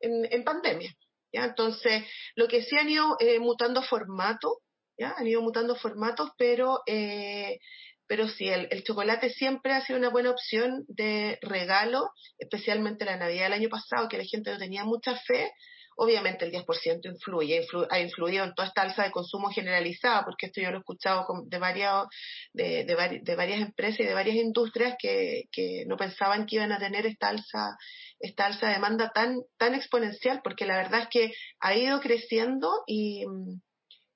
en, 0.00 0.28
en 0.30 0.44
pandemia. 0.44 0.92
¿ya? 1.32 1.44
Entonces, 1.44 2.04
lo 2.34 2.48
que 2.48 2.62
sí 2.62 2.76
han 2.76 2.88
ido 2.88 3.16
eh, 3.20 3.38
mutando 3.38 3.82
formatos, 3.82 4.58
¿ya? 4.98 5.14
Han 5.16 5.26
ido 5.26 5.42
mutando 5.42 5.76
formatos, 5.76 6.30
pero, 6.38 6.80
eh, 6.86 7.58
pero 8.06 8.28
sí, 8.28 8.48
el, 8.48 8.68
el, 8.70 8.84
chocolate 8.84 9.30
siempre 9.30 9.72
ha 9.72 9.84
sido 9.84 9.98
una 9.98 10.10
buena 10.10 10.30
opción 10.30 10.84
de 10.88 11.38
regalo, 11.42 12.10
especialmente 12.38 13.04
la 13.04 13.16
Navidad 13.16 13.44
del 13.44 13.54
año 13.54 13.68
pasado, 13.68 14.08
que 14.08 14.18
la 14.18 14.24
gente 14.24 14.50
no 14.50 14.58
tenía 14.58 14.84
mucha 14.84 15.16
fe. 15.16 15.52
Obviamente 15.98 16.44
el 16.44 16.52
10% 16.52 17.00
influye, 17.06 17.56
influ, 17.56 17.86
ha 17.88 17.98
influido 18.00 18.44
en 18.44 18.52
toda 18.54 18.68
esta 18.68 18.82
alza 18.82 19.04
de 19.04 19.10
consumo 19.10 19.48
generalizada, 19.48 20.26
porque 20.26 20.46
esto 20.46 20.60
yo 20.60 20.70
lo 20.70 20.76
he 20.76 20.80
escuchado 20.80 21.26
de, 21.46 21.58
varias, 21.58 22.04
de, 22.52 22.84
de, 22.84 23.20
de 23.22 23.34
varias 23.34 23.62
empresas 23.62 24.00
y 24.00 24.04
de 24.04 24.12
varias 24.12 24.36
industrias 24.36 24.96
que, 24.98 25.44
que 25.50 25.84
no 25.86 25.96
pensaban 25.96 26.44
que 26.44 26.56
iban 26.56 26.72
a 26.72 26.78
tener 26.78 27.06
esta 27.06 27.28
alza 27.28 27.76
esta 28.20 28.46
alza 28.46 28.68
de 28.68 28.74
demanda 28.74 29.10
tan, 29.12 29.42
tan 29.58 29.74
exponencial, 29.74 30.40
porque 30.42 30.66
la 30.66 30.76
verdad 30.76 31.02
es 31.02 31.08
que 31.08 31.32
ha 31.60 31.74
ido 31.74 32.00
creciendo 32.00 32.82
y, 32.86 33.24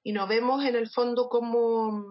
y 0.02 0.12
no 0.12 0.26
vemos 0.26 0.64
en 0.64 0.76
el 0.76 0.88
fondo 0.88 1.28
cómo, 1.28 2.04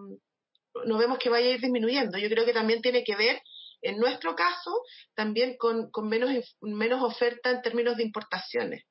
no 0.84 0.98
vemos 0.98 1.18
que 1.18 1.30
vaya 1.30 1.46
a 1.46 1.50
ir 1.50 1.60
disminuyendo. 1.60 2.18
Yo 2.18 2.28
creo 2.28 2.44
que 2.44 2.52
también 2.52 2.82
tiene 2.82 3.04
que 3.04 3.16
ver, 3.16 3.40
en 3.82 3.98
nuestro 3.98 4.34
caso, 4.34 4.82
también 5.14 5.56
con, 5.56 5.90
con 5.90 6.08
menos, 6.08 6.30
menos 6.60 7.02
oferta 7.02 7.50
en 7.50 7.62
términos 7.62 7.96
de 7.96 8.04
importaciones. 8.04 8.84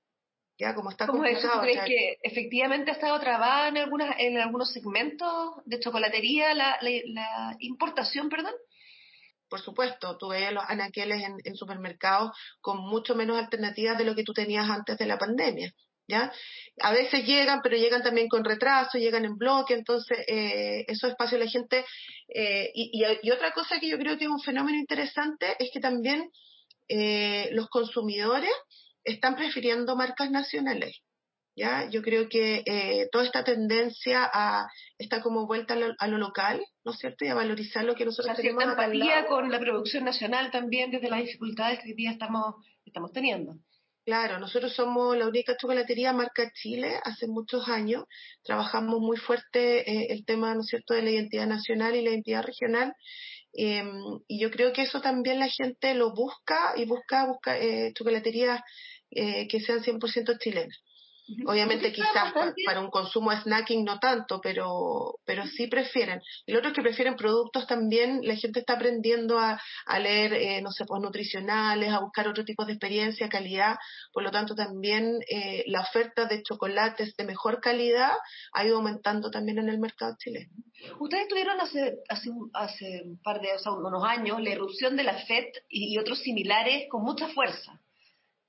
ya 0.57 0.75
como 0.75 0.89
está 0.89 1.07
¿Cómo 1.07 1.25
es 1.25 1.39
eso? 1.39 1.51
¿Tú 1.51 1.61
crees 1.61 1.83
que 1.85 2.17
efectivamente 2.23 2.91
ha 2.91 2.95
estado 2.95 3.19
trabada 3.19 3.69
en, 3.69 3.77
algunas, 3.77 4.15
en 4.19 4.37
algunos 4.37 4.71
segmentos 4.73 5.55
de 5.65 5.79
chocolatería 5.79 6.53
la, 6.53 6.77
la, 6.81 7.55
importación, 7.59 8.29
perdón? 8.29 8.53
Por 9.47 9.61
supuesto, 9.61 10.17
tú 10.17 10.29
veías 10.29 10.53
los 10.53 10.63
anaqueles 10.67 11.23
en, 11.23 11.37
en 11.43 11.55
supermercados 11.55 12.37
con 12.61 12.77
mucho 12.77 13.15
menos 13.15 13.39
alternativas 13.39 13.97
de 13.97 14.03
lo 14.03 14.13
que 14.13 14.23
tú 14.23 14.33
tenías 14.33 14.69
antes 14.69 14.97
de 14.97 15.07
la 15.07 15.17
pandemia. 15.17 15.73
¿Ya? 16.09 16.31
A 16.81 16.91
veces 16.91 17.23
llegan, 17.23 17.61
pero 17.61 17.77
llegan 17.77 18.01
también 18.01 18.27
con 18.29 18.43
retraso, 18.43 18.97
llegan 18.97 19.25
en 19.25 19.37
bloque, 19.37 19.75
entonces 19.75 20.17
eh, 20.27 20.83
esos 20.87 21.11
espacios 21.11 21.39
la 21.39 21.47
gente... 21.47 21.85
Eh, 22.27 22.71
y, 22.73 23.03
y, 23.21 23.31
otra 23.31 23.51
cosa 23.51 23.79
que 23.79 23.87
yo 23.87 23.97
creo 23.99 24.17
que 24.17 24.23
es 24.23 24.29
un 24.29 24.41
fenómeno 24.41 24.77
interesante 24.79 25.55
es 25.59 25.69
que 25.71 25.79
también 25.79 26.31
eh, 26.87 27.49
los 27.51 27.69
consumidores 27.69 28.49
están 29.03 29.35
prefiriendo 29.35 29.95
marcas 29.95 30.31
nacionales. 30.31 30.99
¿ya? 31.55 31.87
Yo 31.91 32.01
creo 32.01 32.27
que 32.27 32.63
eh, 32.65 33.07
toda 33.11 33.25
esta 33.25 33.43
tendencia 33.43 34.27
a, 34.33 34.67
está 34.97 35.21
como 35.21 35.45
vuelta 35.45 35.75
a 35.99 36.07
lo, 36.07 36.17
local, 36.17 36.59
¿no 36.83 36.93
es 36.93 36.97
cierto? 36.97 37.25
Y 37.25 37.27
a 37.27 37.35
valorizar 37.35 37.83
lo 37.83 37.93
que 37.93 38.05
nosotros 38.05 38.35
tenemos 38.35 38.63
empatía 38.63 39.27
con 39.27 39.51
la 39.51 39.59
producción 39.59 40.05
nacional 40.05 40.49
también 40.49 40.89
desde 40.89 41.09
las 41.09 41.19
dificultades 41.19 41.79
que 41.79 41.89
hoy 41.89 41.95
día 41.95 42.11
estamos, 42.11 42.55
estamos 42.85 43.11
teniendo. 43.11 43.53
Claro, 44.09 44.39
nosotros 44.39 44.73
somos 44.73 45.15
la 45.15 45.27
única 45.27 45.55
chocolatería 45.55 46.13
marca 46.13 46.51
Chile 46.51 46.99
hace 47.03 47.27
muchos 47.27 47.67
años. 47.69 48.05
Trabajamos 48.43 48.99
muy 49.01 49.17
fuerte 49.17 49.87
eh, 49.87 50.07
el 50.09 50.25
tema, 50.25 50.55
¿no 50.55 50.61
es 50.61 50.67
cierto?, 50.67 50.95
de 50.95 51.03
la 51.03 51.11
identidad 51.11 51.45
nacional 51.45 51.95
y 51.95 52.01
la 52.01 52.09
identidad 52.09 52.43
regional. 52.43 52.91
Em, 53.53 53.91
y 54.27 54.39
yo 54.41 54.49
creo 54.49 54.73
que 54.73 54.81
eso 54.81 54.99
también 54.99 55.37
la 55.37 55.47
gente 55.47 55.93
lo 55.93 56.11
busca 56.15 56.73
y 56.75 56.85
busca, 56.85 57.27
busca 57.27 57.59
eh, 57.59 57.93
chocolaterías 57.93 58.61
eh, 59.11 59.47
que 59.47 59.59
sean 59.59 59.83
100% 59.83 60.39
chilenas. 60.39 60.79
Obviamente 61.45 61.91
quizás 61.91 62.33
para 62.65 62.79
un 62.79 62.89
consumo 62.89 63.31
snacking 63.31 63.83
no 63.83 63.99
tanto, 63.99 64.39
pero, 64.41 65.19
pero 65.25 65.45
sí 65.45 65.67
prefieren. 65.67 66.21
Y 66.45 66.51
lo 66.51 66.59
otro 66.59 66.69
es 66.71 66.75
que 66.75 66.81
prefieren 66.81 67.15
productos 67.15 67.67
también, 67.67 68.21
la 68.23 68.35
gente 68.35 68.59
está 68.59 68.73
aprendiendo 68.73 69.37
a, 69.37 69.59
a 69.85 69.99
leer, 69.99 70.33
eh, 70.33 70.61
no 70.61 70.71
sé, 70.71 70.85
pues 70.85 71.01
nutricionales, 71.01 71.91
a 71.91 71.99
buscar 71.99 72.27
otro 72.27 72.43
tipo 72.45 72.65
de 72.65 72.73
experiencia, 72.73 73.29
calidad. 73.29 73.77
Por 74.13 74.23
lo 74.23 74.31
tanto, 74.31 74.55
también 74.55 75.19
eh, 75.29 75.63
la 75.67 75.81
oferta 75.81 76.25
de 76.25 76.43
chocolates 76.43 77.15
de 77.15 77.23
mejor 77.25 77.61
calidad 77.61 78.11
ha 78.53 78.65
ido 78.65 78.77
aumentando 78.77 79.29
también 79.29 79.59
en 79.59 79.69
el 79.69 79.79
mercado 79.79 80.15
chileno. 80.17 80.51
Ustedes 80.99 81.27
tuvieron 81.27 81.59
hace, 81.59 81.97
hace, 82.07 82.29
hace 82.53 83.01
un 83.05 83.21
par 83.21 83.41
de 83.41 83.49
unos 83.65 84.03
años 84.03 84.41
la 84.41 84.51
erupción 84.51 84.95
de 84.95 85.03
la 85.03 85.13
FED 85.25 85.45
y 85.69 85.97
otros 85.97 86.19
similares 86.19 86.87
con 86.89 87.03
mucha 87.03 87.27
fuerza. 87.29 87.79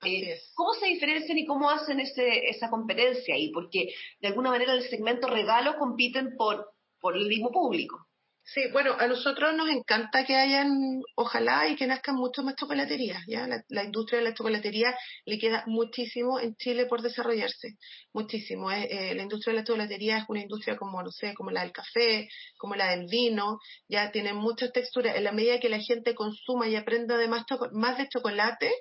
Eh, 0.02 0.40
¿Cómo 0.54 0.72
se 0.74 0.86
diferencian 0.86 1.38
y 1.38 1.46
cómo 1.46 1.70
hacen 1.70 2.00
ese, 2.00 2.48
esa 2.48 2.70
competencia 2.70 3.34
ahí? 3.34 3.50
Porque 3.52 3.92
de 4.20 4.28
alguna 4.28 4.50
manera 4.50 4.72
el 4.72 4.88
segmento 4.88 5.28
regalo 5.28 5.76
compiten 5.78 6.36
por, 6.36 6.72
por 7.00 7.16
el 7.16 7.26
mismo 7.26 7.50
público. 7.50 8.06
Sí, 8.52 8.62
bueno, 8.72 8.96
a 8.98 9.06
nosotros 9.06 9.54
nos 9.54 9.68
encanta 9.68 10.24
que 10.24 10.34
hayan, 10.34 11.00
ojalá 11.14 11.68
y 11.68 11.76
que 11.76 11.86
nazcan 11.86 12.16
mucho 12.16 12.42
más 12.42 12.56
chocolaterías, 12.56 13.22
¿ya? 13.28 13.46
La, 13.68 13.84
industria 13.84 14.18
de 14.18 14.24
la 14.24 14.34
chocolatería 14.34 14.92
le 15.24 15.38
queda 15.38 15.62
muchísimo 15.68 16.40
en 16.40 16.56
Chile 16.56 16.86
por 16.86 17.00
desarrollarse, 17.00 17.76
muchísimo. 18.12 18.72
Eh, 18.72 18.88
eh, 18.90 19.14
la 19.14 19.22
industria 19.22 19.52
de 19.52 19.60
la 19.60 19.64
chocolatería 19.64 20.18
es 20.18 20.24
una 20.28 20.40
industria 20.40 20.76
como, 20.76 21.00
no 21.00 21.12
sé, 21.12 21.32
como 21.34 21.52
la 21.52 21.62
del 21.62 21.70
café, 21.70 22.28
como 22.58 22.74
la 22.74 22.90
del 22.90 23.06
vino, 23.08 23.60
ya 23.88 24.10
tiene 24.10 24.32
muchas 24.32 24.72
texturas. 24.72 25.14
En 25.14 25.22
la 25.24 25.32
medida 25.32 25.60
que 25.60 25.68
la 25.68 25.78
gente 25.78 26.16
consuma 26.16 26.66
y 26.66 26.74
aprenda 26.74 27.14
además 27.14 27.44
más 27.72 27.98
de 27.98 28.08
chocolate, 28.08 28.72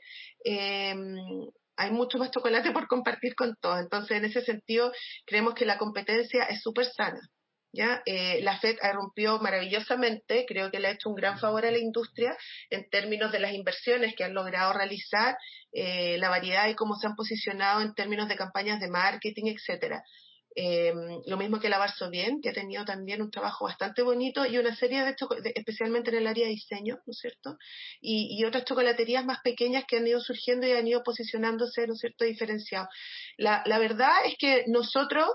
eh, 0.46 0.96
hay 1.78 1.92
mucho 1.92 2.18
más 2.18 2.32
chocolate 2.32 2.72
por 2.72 2.88
compartir 2.88 3.36
con 3.36 3.56
todos. 3.62 3.82
Entonces, 3.82 4.18
en 4.18 4.26
ese 4.26 4.42
sentido, 4.42 4.92
creemos 5.28 5.54
que 5.54 5.66
la 5.66 5.78
competencia 5.78 6.46
es 6.46 6.62
súper 6.64 6.86
sana. 6.86 7.20
¿Ya? 7.72 8.02
Eh, 8.06 8.42
la 8.42 8.60
FED 8.60 8.78
rompió 8.94 9.40
maravillosamente, 9.40 10.46
creo 10.48 10.72
que 10.72 10.80
le 10.80 10.88
ha 10.88 10.92
hecho 10.92 11.10
un 11.10 11.16
gran 11.16 11.40
favor 11.40 11.66
a 11.66 11.72
la 11.72 11.78
industria 11.78 12.36
en 12.70 12.90
términos 12.90 13.32
de 13.32 13.40
las 13.40 13.54
inversiones 13.54 14.16
que 14.16 14.24
han 14.24 14.34
logrado 14.34 14.74
realizar, 14.74 15.38
eh, 15.72 16.18
la 16.18 16.30
variedad 16.30 16.68
y 16.68 16.76
cómo 16.76 16.96
se 16.96 17.08
han 17.08 17.16
posicionado 17.16 17.82
en 17.82 17.94
términos 17.94 18.28
de 18.28 18.36
campañas 18.36 18.80
de 18.80 18.90
marketing, 18.90 19.54
etcétera. 19.56 20.04
Eh, 20.56 20.94
lo 21.28 21.38
mismo 21.38 21.60
que 21.60 21.70
la 21.70 21.80
Bien, 22.12 22.42
que 22.42 22.50
ha 22.50 22.54
tenido 22.54 22.84
también 22.84 23.22
un 23.22 23.30
trabajo 23.30 23.66
bastante 23.66 24.02
bonito 24.02 24.46
y 24.46 24.58
una 24.58 24.76
serie 24.76 25.04
de, 25.04 25.16
especialmente 25.56 26.10
en 26.10 26.18
el 26.18 26.28
área 26.28 26.48
de 26.48 26.54
diseño, 26.54 26.96
¿no 27.06 27.12
es 27.12 27.20
cierto? 27.20 27.58
Y, 28.02 28.36
y, 28.38 28.46
otras 28.46 28.66
chocolaterías 28.66 29.26
más 29.26 29.40
pequeñas 29.44 29.86
que 29.88 29.98
han 29.98 30.08
ido 30.08 30.20
surgiendo 30.20 30.66
y 30.68 30.72
han 30.72 30.88
ido 30.88 31.04
posicionándose, 31.04 31.86
¿no 31.88 31.94
es 31.94 32.00
cierto?, 32.00 32.26
diferenciados. 32.26 32.90
La, 33.38 33.64
la 33.66 33.80
verdad 33.80 34.12
es 34.26 34.36
que 34.40 34.64
nosotros 34.68 35.28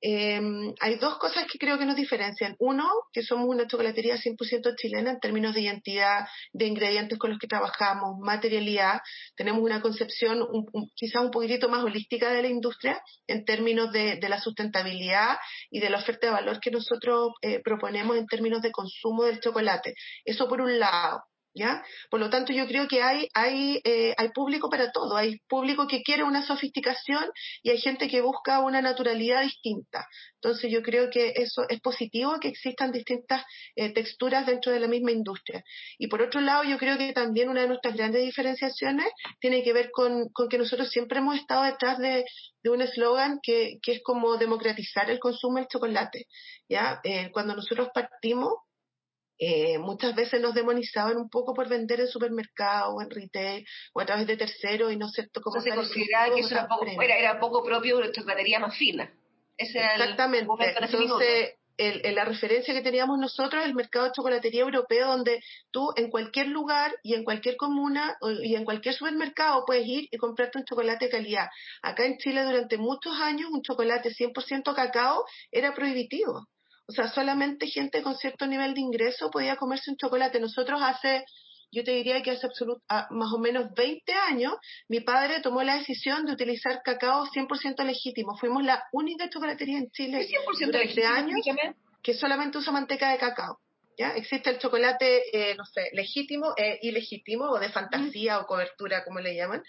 eh, 0.00 0.40
hay 0.80 0.94
dos 0.96 1.18
cosas 1.18 1.46
que 1.50 1.58
creo 1.58 1.78
que 1.78 1.84
nos 1.84 1.96
diferencian. 1.96 2.56
Uno, 2.58 2.88
que 3.12 3.22
somos 3.22 3.48
una 3.48 3.66
chocolatería 3.66 4.16
100% 4.16 4.74
chilena 4.76 5.10
en 5.10 5.20
términos 5.20 5.54
de 5.54 5.62
identidad, 5.62 6.26
de 6.52 6.66
ingredientes 6.66 7.18
con 7.18 7.30
los 7.30 7.38
que 7.38 7.46
trabajamos, 7.46 8.18
materialidad. 8.20 9.00
Tenemos 9.36 9.62
una 9.62 9.82
concepción 9.82 10.42
un, 10.42 10.66
quizás 10.94 11.22
un 11.22 11.30
poquitito 11.30 11.68
más 11.68 11.84
holística 11.84 12.30
de 12.30 12.42
la 12.42 12.48
industria 12.48 13.00
en 13.26 13.44
términos 13.44 13.92
de, 13.92 14.16
de 14.16 14.28
la 14.28 14.40
sustentabilidad 14.40 15.38
y 15.70 15.80
de 15.80 15.90
la 15.90 15.98
oferta 15.98 16.28
de 16.28 16.32
valor 16.32 16.60
que 16.60 16.70
nosotros 16.70 17.32
eh, 17.42 17.60
proponemos 17.62 18.16
en 18.16 18.26
términos 18.26 18.62
de 18.62 18.72
consumo 18.72 19.24
del 19.24 19.40
chocolate. 19.40 19.94
Eso 20.24 20.48
por 20.48 20.60
un 20.60 20.78
lado. 20.78 21.22
¿Ya? 21.54 21.82
Por 22.10 22.20
lo 22.20 22.30
tanto, 22.30 22.52
yo 22.52 22.66
creo 22.66 22.86
que 22.88 23.02
hay, 23.02 23.28
hay, 23.34 23.80
eh, 23.84 24.14
hay 24.16 24.28
público 24.30 24.70
para 24.70 24.92
todo. 24.92 25.16
Hay 25.16 25.38
público 25.48 25.86
que 25.86 26.02
quiere 26.02 26.22
una 26.22 26.44
sofisticación 26.46 27.30
y 27.62 27.70
hay 27.70 27.78
gente 27.78 28.08
que 28.08 28.20
busca 28.20 28.60
una 28.60 28.80
naturalidad 28.80 29.42
distinta. 29.42 30.06
Entonces, 30.34 30.70
yo 30.70 30.82
creo 30.82 31.10
que 31.10 31.32
eso 31.36 31.62
es 31.68 31.80
positivo, 31.80 32.38
que 32.40 32.48
existan 32.48 32.92
distintas 32.92 33.44
eh, 33.76 33.92
texturas 33.92 34.46
dentro 34.46 34.72
de 34.72 34.80
la 34.80 34.88
misma 34.88 35.10
industria. 35.12 35.62
Y 35.98 36.06
por 36.08 36.22
otro 36.22 36.40
lado, 36.40 36.64
yo 36.64 36.78
creo 36.78 36.96
que 36.96 37.12
también 37.12 37.48
una 37.48 37.62
de 37.62 37.68
nuestras 37.68 37.94
grandes 37.94 38.22
diferenciaciones 38.24 39.06
tiene 39.40 39.62
que 39.62 39.72
ver 39.72 39.90
con, 39.90 40.28
con 40.32 40.48
que 40.48 40.58
nosotros 40.58 40.90
siempre 40.90 41.18
hemos 41.18 41.36
estado 41.36 41.64
detrás 41.64 41.98
de, 41.98 42.24
de 42.62 42.70
un 42.70 42.80
eslogan 42.80 43.38
que, 43.42 43.78
que, 43.82 43.92
es 43.92 44.02
como 44.02 44.36
democratizar 44.36 45.10
el 45.10 45.18
consumo 45.18 45.58
del 45.58 45.68
chocolate. 45.68 46.26
¿ya? 46.68 47.00
Eh, 47.04 47.30
cuando 47.32 47.54
nosotros 47.54 47.88
partimos, 47.92 48.54
eh, 49.42 49.78
muchas 49.78 50.14
veces 50.14 50.38
nos 50.38 50.52
demonizaban 50.52 51.16
un 51.16 51.30
poco 51.30 51.54
por 51.54 51.66
vender 51.66 51.98
en 51.98 52.08
supermercado 52.08 52.94
o 52.94 53.00
en 53.00 53.08
retail 53.08 53.66
o 53.94 54.00
a 54.02 54.04
través 54.04 54.26
de 54.26 54.36
terceros 54.36 54.92
y 54.92 54.98
no 54.98 55.08
sé 55.08 55.30
cómo 55.42 55.62
se 55.62 55.74
consideraba 55.74 56.34
que 56.34 56.42
eso 56.42 56.54
era 56.54 56.68
poco, 56.68 56.84
era, 56.84 57.40
poco 57.40 57.64
propio 57.64 57.96
de 57.96 58.02
nuestra 58.02 58.20
chocolatería 58.20 58.60
más 58.60 58.76
fina. 58.76 59.10
Ese 59.56 59.78
Exactamente. 59.78 60.46
Entonces, 60.82 61.54
el, 61.78 62.14
la 62.14 62.26
referencia 62.26 62.74
que 62.74 62.82
teníamos 62.82 63.18
nosotros 63.18 63.62
es 63.62 63.68
el 63.70 63.74
mercado 63.74 64.04
de 64.04 64.12
chocolatería 64.12 64.60
europeo, 64.60 65.06
donde 65.08 65.40
tú 65.70 65.90
en 65.96 66.10
cualquier 66.10 66.48
lugar 66.48 66.94
y 67.02 67.14
en 67.14 67.24
cualquier 67.24 67.56
comuna 67.56 68.18
y 68.42 68.56
en 68.56 68.66
cualquier 68.66 68.94
supermercado 68.94 69.64
puedes 69.64 69.86
ir 69.86 70.06
y 70.10 70.18
comprarte 70.18 70.58
un 70.58 70.66
chocolate 70.66 71.06
de 71.06 71.10
calidad. 71.10 71.48
Acá 71.80 72.04
en 72.04 72.18
Chile 72.18 72.44
durante 72.44 72.76
muchos 72.76 73.18
años 73.18 73.48
un 73.50 73.62
chocolate 73.62 74.10
100% 74.10 74.74
cacao 74.74 75.24
era 75.50 75.74
prohibitivo. 75.74 76.46
O 76.90 76.92
sea, 76.92 77.06
solamente 77.06 77.68
gente 77.68 78.02
con 78.02 78.16
cierto 78.16 78.48
nivel 78.48 78.74
de 78.74 78.80
ingreso 78.80 79.30
podía 79.30 79.54
comerse 79.54 79.92
un 79.92 79.96
chocolate. 79.96 80.40
Nosotros 80.40 80.80
hace, 80.82 81.24
yo 81.70 81.84
te 81.84 81.92
diría 81.92 82.20
que 82.20 82.32
hace 82.32 82.48
más 83.10 83.32
o 83.32 83.38
menos 83.38 83.72
20 83.76 84.12
años, 84.12 84.54
mi 84.88 84.98
padre 84.98 85.40
tomó 85.40 85.62
la 85.62 85.76
decisión 85.76 86.26
de 86.26 86.32
utilizar 86.32 86.82
cacao 86.82 87.26
100% 87.26 87.84
legítimo. 87.84 88.36
Fuimos 88.36 88.64
la 88.64 88.82
única 88.90 89.30
chocolatería 89.30 89.78
en 89.78 89.88
Chile 89.92 90.26
100% 90.26 90.66
durante 90.66 91.06
años 91.06 91.40
que 92.02 92.12
solamente 92.12 92.58
usa 92.58 92.72
manteca 92.72 93.12
de 93.12 93.18
cacao. 93.18 93.60
¿Ya? 93.96 94.16
Existe 94.16 94.50
el 94.50 94.58
chocolate, 94.58 95.22
eh, 95.32 95.54
no 95.54 95.64
sé, 95.66 95.90
legítimo 95.92 96.54
e 96.56 96.80
ilegítimo, 96.82 97.44
o 97.44 97.60
de 97.60 97.68
fantasía 97.68 98.40
o 98.40 98.46
cobertura, 98.46 99.04
como 99.04 99.20
le 99.20 99.36
llaman, 99.36 99.62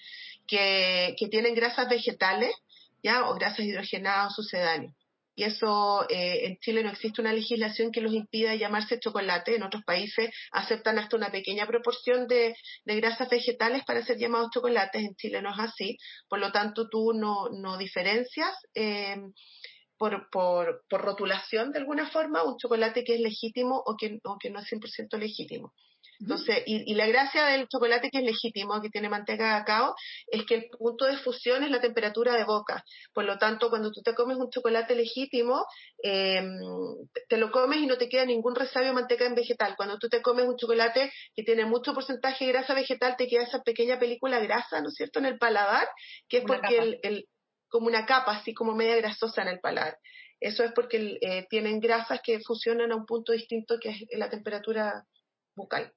que, 0.48 1.16
que 1.20 1.28
tienen 1.28 1.54
grasas 1.54 1.88
vegetales, 1.88 2.56
¿ya? 3.04 3.30
O 3.30 3.36
grasas 3.36 3.60
hidrogenadas 3.60 4.32
o 4.32 4.42
sucedáneos 4.42 4.96
y 5.36 5.44
eso 5.44 6.06
eh, 6.10 6.46
en 6.46 6.58
Chile 6.58 6.84
no 6.84 6.90
existe 6.90 7.22
una 7.22 7.34
legislación 7.34 7.92
que 7.92 8.02
los 8.02 8.14
impida 8.14 8.56
llamarse 8.56 9.00
chocolate. 9.00 9.56
En 9.56 9.64
otros 9.64 9.84
países 9.84 10.30
aceptan 10.52 11.00
hasta 11.00 11.16
una 11.16 11.32
pequeña 11.32 11.66
proporción 11.66 12.28
de, 12.28 12.56
grasas 12.86 13.30
vegetales 13.30 13.84
para 13.86 14.04
ser 14.04 14.18
llamados 14.18 14.52
chocolates. 14.54 15.02
En 15.02 15.16
Chile 15.16 15.42
no 15.42 15.52
es 15.52 15.60
así. 15.60 15.98
Por 16.28 16.40
lo 16.40 16.52
tanto, 16.52 16.90
tú 16.90 17.14
no, 17.14 17.50
no 17.50 17.78
diferencias 17.78 18.54
eh, 18.76 19.16
por, 19.98 20.30
por, 20.32 20.84
rotulación 20.90 21.72
de 21.72 21.80
alguna 21.80 22.10
forma 22.10 22.44
un 22.44 22.58
chocolate 22.58 23.04
que 23.04 23.16
es 23.16 23.22
legítimo 23.22 23.82
o 23.86 23.96
que, 23.98 24.20
o 24.24 24.38
que 24.38 24.50
no 24.50 24.60
es 24.60 24.66
100% 24.72 25.18
legítimo. 25.18 25.74
Entonces, 26.22 26.63
y, 26.68 26.94
la 26.94 27.08
gracia 27.08 27.46
del 27.46 27.68
chocolate 27.68 28.12
que 28.12 28.20
es 28.20 28.24
legítimo, 28.24 28.80
que 28.80 28.90
tiene 28.90 29.10
manteca 29.10 29.44
de 29.44 29.60
cacao, 29.60 29.96
es 30.28 30.46
que 30.46 30.56
el 30.56 30.70
punto 30.70 31.06
de 31.06 31.18
fusión 31.18 31.63
es 31.63 31.72
la 31.72 31.82
temperatura 31.82 32.36
de 32.36 32.44
boca. 32.44 32.84
Por 33.12 33.25
lo 33.25 33.38
tanto, 33.40 33.70
cuando 33.70 33.92
tú 33.92 34.01
te 34.04 34.13
comes 34.13 34.38
un 34.38 34.51
chocolate 34.51 34.96
legítimo, 34.96 35.66
em, 36.04 36.60
te 37.28 37.38
lo 37.38 37.51
comes 37.51 37.80
y 37.80 37.88
no 37.88 37.98
te 37.98 38.08
queda 38.08 38.25
ningún 38.25 38.56
resabio 38.56 38.90
de 38.90 38.96
manteca 38.96 39.25
en 39.25 39.36
vegetal. 39.36 39.74
Cuando 39.75 39.98
tú 39.98 40.10
te 40.10 40.22
comes 40.22 40.46
un 40.46 40.58
chocolate 40.58 41.12
que 41.36 41.44
tiene 41.44 41.66
mucho 41.66 41.94
porcentaje 41.94 42.46
de 42.46 42.51
grasa 42.51 42.75
vegetal, 42.75 43.16
te 43.18 43.28
queda 43.28 43.44
esa 43.44 43.63
pequeña 43.63 43.98
película 43.98 44.40
grasa, 44.40 44.80
¿no 44.82 44.90
es 44.90 44.96
cierto?, 44.96 45.20
en 45.20 45.25
el 45.25 45.40
paladar, 45.40 45.88
que 46.30 46.40
es 46.40 46.44
porque 46.46 47.00
el, 47.01 47.28
como 47.68 47.88
una 47.88 48.06
capa, 48.06 48.38
así 48.38 48.54
como 48.54 48.75
media 48.75 48.96
grasosa 48.98 49.42
en 49.42 49.48
el 49.48 49.60
paladar. 49.60 49.98
Eso 50.40 50.63
es 50.63 50.72
porque 50.74 51.18
eh, 51.22 51.48
tienen 51.50 51.80
grasas 51.80 52.20
que 52.24 52.40
fusionan 52.42 52.92
a 52.92 52.96
un 52.96 53.06
punto 53.06 53.32
distinto 53.32 53.78
que 53.80 53.90
es 53.90 54.06
la 54.12 54.30
temperatura 54.30 55.06
bucal. 55.56 55.94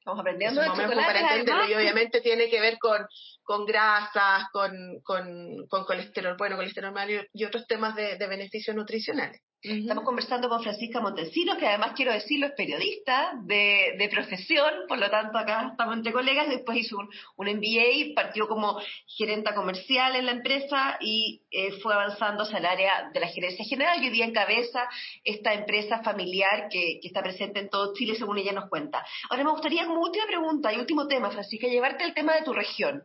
Estamos 0.00 0.20
aprendiendo 0.20 0.62
de 0.62 0.68
para 0.68 1.20
entenderlo 1.20 1.68
y 1.68 1.74
obviamente 1.74 2.22
tiene 2.22 2.48
que 2.48 2.60
ver 2.60 2.78
con, 2.78 3.06
con 3.42 3.66
grasas, 3.66 4.44
con, 4.50 4.72
con, 5.04 5.66
con 5.68 5.84
colesterol 5.84 6.36
bueno, 6.38 6.56
colesterol 6.56 6.92
malo 6.92 7.22
y 7.32 7.44
otros 7.44 7.66
temas 7.66 7.94
de 7.94 8.26
beneficios 8.26 8.74
nutricionales. 8.74 9.42
Estamos 9.62 10.04
conversando 10.04 10.48
con 10.48 10.62
Francisca 10.62 11.02
Montesinos, 11.02 11.58
que 11.58 11.66
además 11.66 11.92
quiero 11.94 12.14
decirlo 12.14 12.46
es 12.46 12.52
periodista 12.52 13.34
de, 13.42 13.94
de 13.98 14.08
profesión, 14.08 14.72
por 14.88 14.96
lo 14.96 15.10
tanto 15.10 15.36
acá 15.36 15.68
estamos 15.72 15.96
entre 15.98 16.14
colegas, 16.14 16.48
después 16.48 16.78
hizo 16.78 16.96
un, 16.96 17.10
un 17.36 17.46
MBA, 17.46 18.14
partió 18.14 18.48
como 18.48 18.80
gerenta 19.06 19.54
comercial 19.54 20.16
en 20.16 20.24
la 20.24 20.32
empresa 20.32 20.96
y 21.02 21.42
eh, 21.50 21.72
fue 21.82 21.92
avanzando 21.92 22.44
hacia 22.44 22.56
el 22.56 22.64
área 22.64 23.10
de 23.12 23.20
la 23.20 23.26
gerencia 23.26 23.62
general 23.66 24.02
y 24.02 24.06
hoy 24.06 24.12
día 24.12 24.24
encabeza 24.24 24.88
esta 25.24 25.52
empresa 25.52 26.02
familiar 26.02 26.70
que, 26.70 26.98
que, 27.02 27.08
está 27.08 27.22
presente 27.22 27.60
en 27.60 27.68
todo 27.68 27.92
Chile, 27.92 28.14
según 28.14 28.38
ella 28.38 28.52
nos 28.52 28.70
cuenta. 28.70 29.04
Ahora 29.28 29.44
me 29.44 29.50
gustaría 29.50 29.84
como 29.84 30.00
última 30.00 30.24
pregunta 30.26 30.72
y 30.72 30.78
último 30.78 31.06
tema, 31.06 31.30
Francisca, 31.30 31.66
llevarte 31.66 32.04
el 32.04 32.14
tema 32.14 32.34
de 32.34 32.44
tu 32.44 32.54
región. 32.54 33.02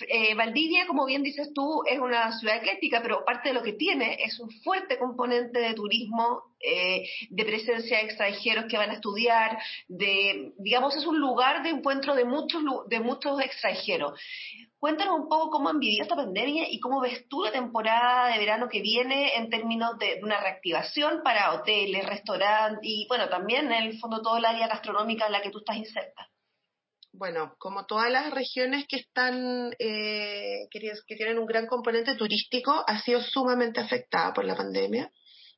Eh, 0.00 0.34
Valdivia, 0.34 0.88
como 0.88 1.06
bien 1.06 1.22
dices 1.22 1.52
tú, 1.54 1.84
es 1.86 2.00
una 2.00 2.36
ciudad 2.38 2.56
ecléctica, 2.56 3.00
pero 3.00 3.24
parte 3.24 3.50
de 3.50 3.54
lo 3.54 3.62
que 3.62 3.74
tiene 3.74 4.16
es 4.24 4.40
un 4.40 4.50
fuerte 4.50 4.98
componente 4.98 5.60
de 5.60 5.72
turismo, 5.74 6.42
eh, 6.58 7.08
de 7.30 7.44
presencia 7.44 7.98
de 7.98 8.04
extranjeros 8.04 8.64
que 8.68 8.76
van 8.76 8.90
a 8.90 8.94
estudiar, 8.94 9.56
de, 9.86 10.52
digamos, 10.58 10.96
es 10.96 11.06
un 11.06 11.20
lugar 11.20 11.62
de 11.62 11.70
encuentro 11.70 12.16
de 12.16 12.24
muchos, 12.24 12.62
de 12.88 12.98
muchos 12.98 13.40
extranjeros. 13.40 14.18
Cuéntanos 14.78 15.20
un 15.20 15.28
poco 15.28 15.50
cómo 15.50 15.68
han 15.68 15.78
vivido 15.78 16.02
esta 16.02 16.16
pandemia 16.16 16.68
y 16.68 16.80
cómo 16.80 17.00
ves 17.00 17.28
tú 17.28 17.44
la 17.44 17.52
temporada 17.52 18.32
de 18.32 18.38
verano 18.38 18.68
que 18.68 18.80
viene 18.80 19.36
en 19.36 19.48
términos 19.48 19.96
de 19.98 20.18
una 20.24 20.40
reactivación 20.40 21.22
para 21.22 21.52
hoteles, 21.54 22.04
restaurantes 22.04 22.80
y, 22.82 23.06
bueno, 23.08 23.28
también 23.28 23.70
en 23.70 23.84
el 23.84 23.98
fondo 24.00 24.20
todo 24.22 24.38
el 24.38 24.44
área 24.44 24.66
gastronómica 24.66 25.26
en 25.26 25.32
la 25.32 25.40
que 25.40 25.50
tú 25.50 25.58
estás 25.58 25.76
inserta 25.76 26.28
bueno, 27.16 27.54
como 27.58 27.86
todas 27.86 28.10
las 28.10 28.32
regiones 28.32 28.86
que 28.88 28.96
están, 28.96 29.72
eh, 29.78 30.66
que, 30.70 31.16
tienen 31.16 31.38
un 31.38 31.46
gran 31.46 31.66
componente 31.66 32.16
turístico, 32.16 32.84
ha 32.86 33.00
sido 33.02 33.20
sumamente 33.22 33.80
afectada 33.80 34.32
por 34.32 34.44
la 34.44 34.56
pandemia. 34.56 35.10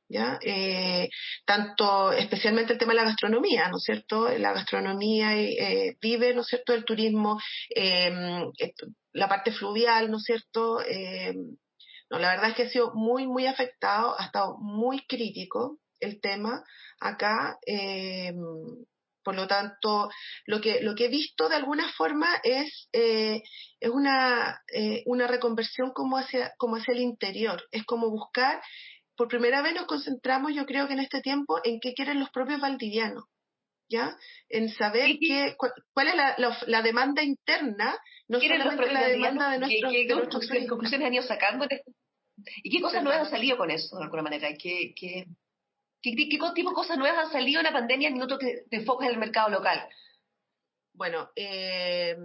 ¿Ya? 0.09 0.39
Eh, 0.41 1.09
tanto 1.43 2.13
especialmente 2.13 2.71
el 2.71 2.79
tema 2.79 2.93
de 2.93 2.99
la 2.99 3.03
gastronomía, 3.03 3.67
¿no 3.67 3.75
es 3.75 3.83
cierto? 3.83 4.29
La 4.37 4.53
gastronomía 4.53 5.35
eh, 5.37 5.97
vive, 6.01 6.33
¿no 6.33 6.41
es 6.41 6.47
cierto?, 6.47 6.73
el 6.73 6.85
turismo, 6.85 7.37
la 9.11 9.27
parte 9.27 9.51
fluvial, 9.51 10.09
¿no 10.09 10.15
es 10.15 10.23
cierto? 10.23 10.79
no, 12.09 12.19
la 12.19 12.29
verdad 12.29 12.51
es 12.51 12.55
que 12.55 12.63
ha 12.63 12.69
sido 12.69 12.93
muy, 12.93 13.27
muy 13.27 13.47
afectado, 13.47 14.17
ha 14.17 14.23
estado 14.23 14.57
muy 14.59 15.05
crítico 15.07 15.77
el 15.99 16.21
tema 16.21 16.63
acá. 17.01 17.57
Por 19.27 19.35
lo 19.35 19.45
tanto, 19.45 20.09
lo 20.45 20.61
que, 20.61 20.79
lo 20.79 20.95
que 20.95 21.07
he 21.07 21.09
visto 21.09 21.49
de 21.49 21.57
alguna 21.57 21.91
forma 21.97 22.29
es, 22.45 22.87
eh, 22.93 23.43
es 23.77 23.89
una, 23.89 24.61
eh, 24.73 25.03
una 25.05 25.27
reconversión 25.27 25.91
como 25.91 26.17
hacia, 26.17 26.53
como 26.57 26.77
hacia 26.77 26.93
el 26.93 27.01
interior. 27.01 27.61
Es 27.71 27.83
como 27.83 28.09
buscar, 28.09 28.61
por 29.17 29.27
primera 29.27 29.61
vez 29.61 29.75
nos 29.75 29.85
concentramos, 29.85 30.55
yo 30.55 30.65
creo 30.65 30.87
que 30.87 30.93
en 30.93 31.01
este 31.01 31.19
tiempo, 31.19 31.59
en 31.65 31.81
qué 31.81 31.93
quieren 31.93 32.21
los 32.21 32.29
propios 32.29 32.61
valdivianos. 32.61 33.25
¿Ya? 33.89 34.15
En 34.47 34.69
saber 34.69 35.17
qué, 35.19 35.57
cuál, 35.91 36.07
es 36.07 36.15
la, 36.15 36.57
la, 36.65 36.81
demanda 36.81 37.21
interna, 37.21 37.99
no 38.29 38.39
solamente 38.39 38.93
la 38.93 39.07
demanda 39.07 39.51
de, 39.51 39.59
nuestros, 39.59 39.91
¿Qué, 39.91 40.07
qué, 40.59 40.67
conclusiones 40.67 41.05
han 41.05 41.13
ido 41.13 41.23
sacando? 41.23 41.67
¿Y 42.63 42.69
qué 42.69 42.81
cosas 42.81 43.03
nuevas 43.03 43.25
han 43.25 43.31
salido 43.31 43.57
con 43.57 43.71
eso, 43.71 43.97
de 43.97 44.05
alguna 44.05 44.23
manera? 44.23 44.47
¿Qué, 44.57 44.93
qué, 44.95 45.25
¿Qué, 46.01 46.13
tipo 46.15 46.51
de 46.53 46.63
cosas 46.73 46.97
nuevas 46.97 47.25
han 47.25 47.31
salido 47.31 47.59
en 47.59 47.65
la 47.65 47.73
pandemia 47.73 48.07
en 48.07 48.13
minutos 48.13 48.39
que 48.39 48.63
te 48.69 48.77
enfocas 48.77 49.07
en 49.07 49.13
el 49.13 49.19
mercado 49.19 49.49
local? 49.49 49.87
Bueno, 50.93 51.29
eh, 51.35 52.15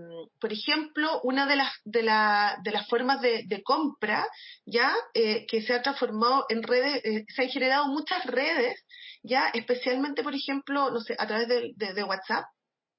por 0.40 0.50
ejemplo, 0.50 1.20
una 1.24 1.46
de 1.46 1.56
las, 1.56 1.70
de, 1.84 2.02
la, 2.02 2.58
de 2.64 2.70
las 2.70 2.88
formas 2.88 3.20
de, 3.20 3.62
compra 3.62 4.26
ya 4.64 4.94
eh, 5.12 5.46
que 5.46 5.60
se 5.60 5.74
ha 5.74 5.82
transformado 5.82 6.46
en 6.48 6.62
redes, 6.62 7.04
eh, 7.04 7.24
se 7.28 7.42
han 7.42 7.48
generado 7.48 7.88
muchas 7.88 8.24
redes, 8.24 8.82
ya 9.22 9.48
especialmente, 9.48 10.22
por 10.22 10.34
ejemplo, 10.34 10.90
no 10.90 11.00
sé, 11.00 11.14
a 11.18 11.26
través 11.26 11.48
de, 11.48 11.74
de 11.76 12.04
WhatsApp, 12.04 12.46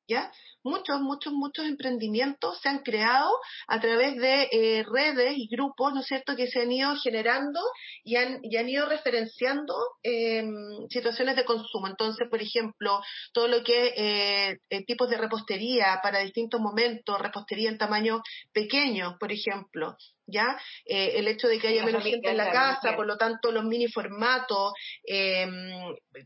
¿ya? 0.08 0.32
Muchos, 0.64 1.02
muchos, 1.02 1.34
muchos 1.34 1.66
emprendimientos 1.66 2.60
se 2.62 2.70
han 2.70 2.80
creado 2.80 3.30
a 3.68 3.80
través 3.82 4.16
de 4.16 4.48
eh, 4.52 4.86
redes 4.90 5.34
y 5.36 5.48
grupos, 5.48 5.94
¿no 5.94 6.02
es 6.02 6.08
cierto?, 6.08 6.36
que 6.36 6.48
se 6.48 6.62
han 6.62 6.72
ido 6.72 6.96
generando 6.96 7.60
y 8.04 8.16
han, 8.16 8.40
y 8.44 8.58
han 8.58 8.70
ido 8.70 8.88
referenciando 8.88 9.76
eh, 10.04 10.44
situaciones 10.90 11.36
de 11.36 11.46
consumo. 11.46 11.88
Entonces, 11.88 12.28
por 12.30 12.42
ejemplo, 12.42 13.02
todo 13.34 13.48
lo 13.48 13.64
que 13.64 13.88
es 13.88 13.94
eh, 13.98 14.60
eh, 14.70 14.86
tipos 14.86 15.10
de 15.10 15.18
repostería 15.18 16.00
para 16.02 16.20
distintos 16.20 16.62
momentos, 16.62 17.20
repostería 17.20 17.70
en 17.70 17.78
tamaño 17.78 18.22
pequeño, 18.54 19.18
por 19.20 19.32
ejemplo, 19.32 19.98
¿ya? 20.26 20.60
Eh, 20.86 21.14
el 21.16 21.28
hecho 21.28 21.48
de 21.48 21.60
que 21.60 21.68
haya 21.70 21.86
menos 21.86 22.04
gente 22.04 22.30
en 22.30 22.38
la 22.38 22.52
casa, 22.52 22.96
por 22.96 23.06
lo 23.06 23.18
tanto 23.18 23.52
los 23.52 23.66
mini 23.66 23.88
formatos, 23.88 24.74
eh, 25.06 25.48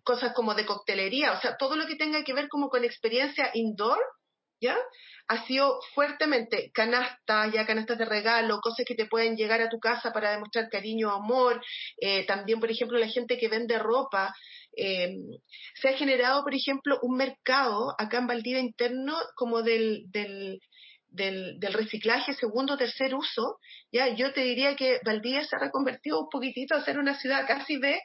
cosas 0.04 0.34
como 0.34 0.54
de 0.54 0.66
coctelería, 0.66 1.34
o 1.34 1.42
sea, 1.42 1.58
todo 1.58 1.76
lo 1.76 1.88
que 1.88 1.96
tenga 1.96 2.24
que 2.24 2.34
ver 2.34 2.48
como 2.48 2.70
con 2.70 2.84
experiencia 2.84 3.50
indoor, 3.54 4.00
¿ya? 4.62 4.78
Ha 5.28 5.46
sido 5.46 5.80
fuertemente 5.94 6.72
canastas, 6.74 7.52
ya 7.54 7.66
canastas 7.66 7.98
de 7.98 8.06
regalo, 8.06 8.60
cosas 8.62 8.86
que 8.88 8.96
te 8.96 9.06
pueden 9.06 9.36
llegar 9.36 9.62
a 9.62 9.70
tu 9.70 9.80
casa 9.80 10.12
para 10.12 10.32
demostrar 10.32 10.70
cariño, 10.70 11.12
amor, 11.12 11.62
eh, 12.00 12.26
también, 12.26 12.60
por 12.60 12.72
ejemplo, 12.72 12.98
la 12.98 13.10
gente 13.10 13.38
que 13.38 13.50
vende 13.50 13.78
ropa, 13.78 14.34
se 14.76 15.90
ha 15.90 15.94
generado, 15.94 16.44
por 16.44 16.54
ejemplo, 16.54 17.00
un 17.02 17.18
mercado 17.18 17.96
acá 17.98 18.20
en 18.20 18.28
Valdivia 18.28 18.60
interno 18.60 19.18
como 19.36 19.64
del, 19.64 20.04
del 20.12 20.60
del, 21.10 21.60
reciclaje 21.62 22.34
segundo 22.34 22.78
tercer 22.78 23.16
uso, 23.16 23.60
ya 23.92 24.08
yo 24.16 24.34
te 24.34 24.42
diría 24.42 24.76
que 24.76 25.00
Valdivia 25.04 25.46
se 25.46 25.56
ha 25.56 25.60
reconvertido 25.60 26.22
un 26.22 26.30
poquitito 26.30 26.76
a 26.76 26.84
ser 26.84 27.00
una 27.00 27.20
ciudad 27.20 27.48
casi 27.48 27.78
de, 27.78 28.00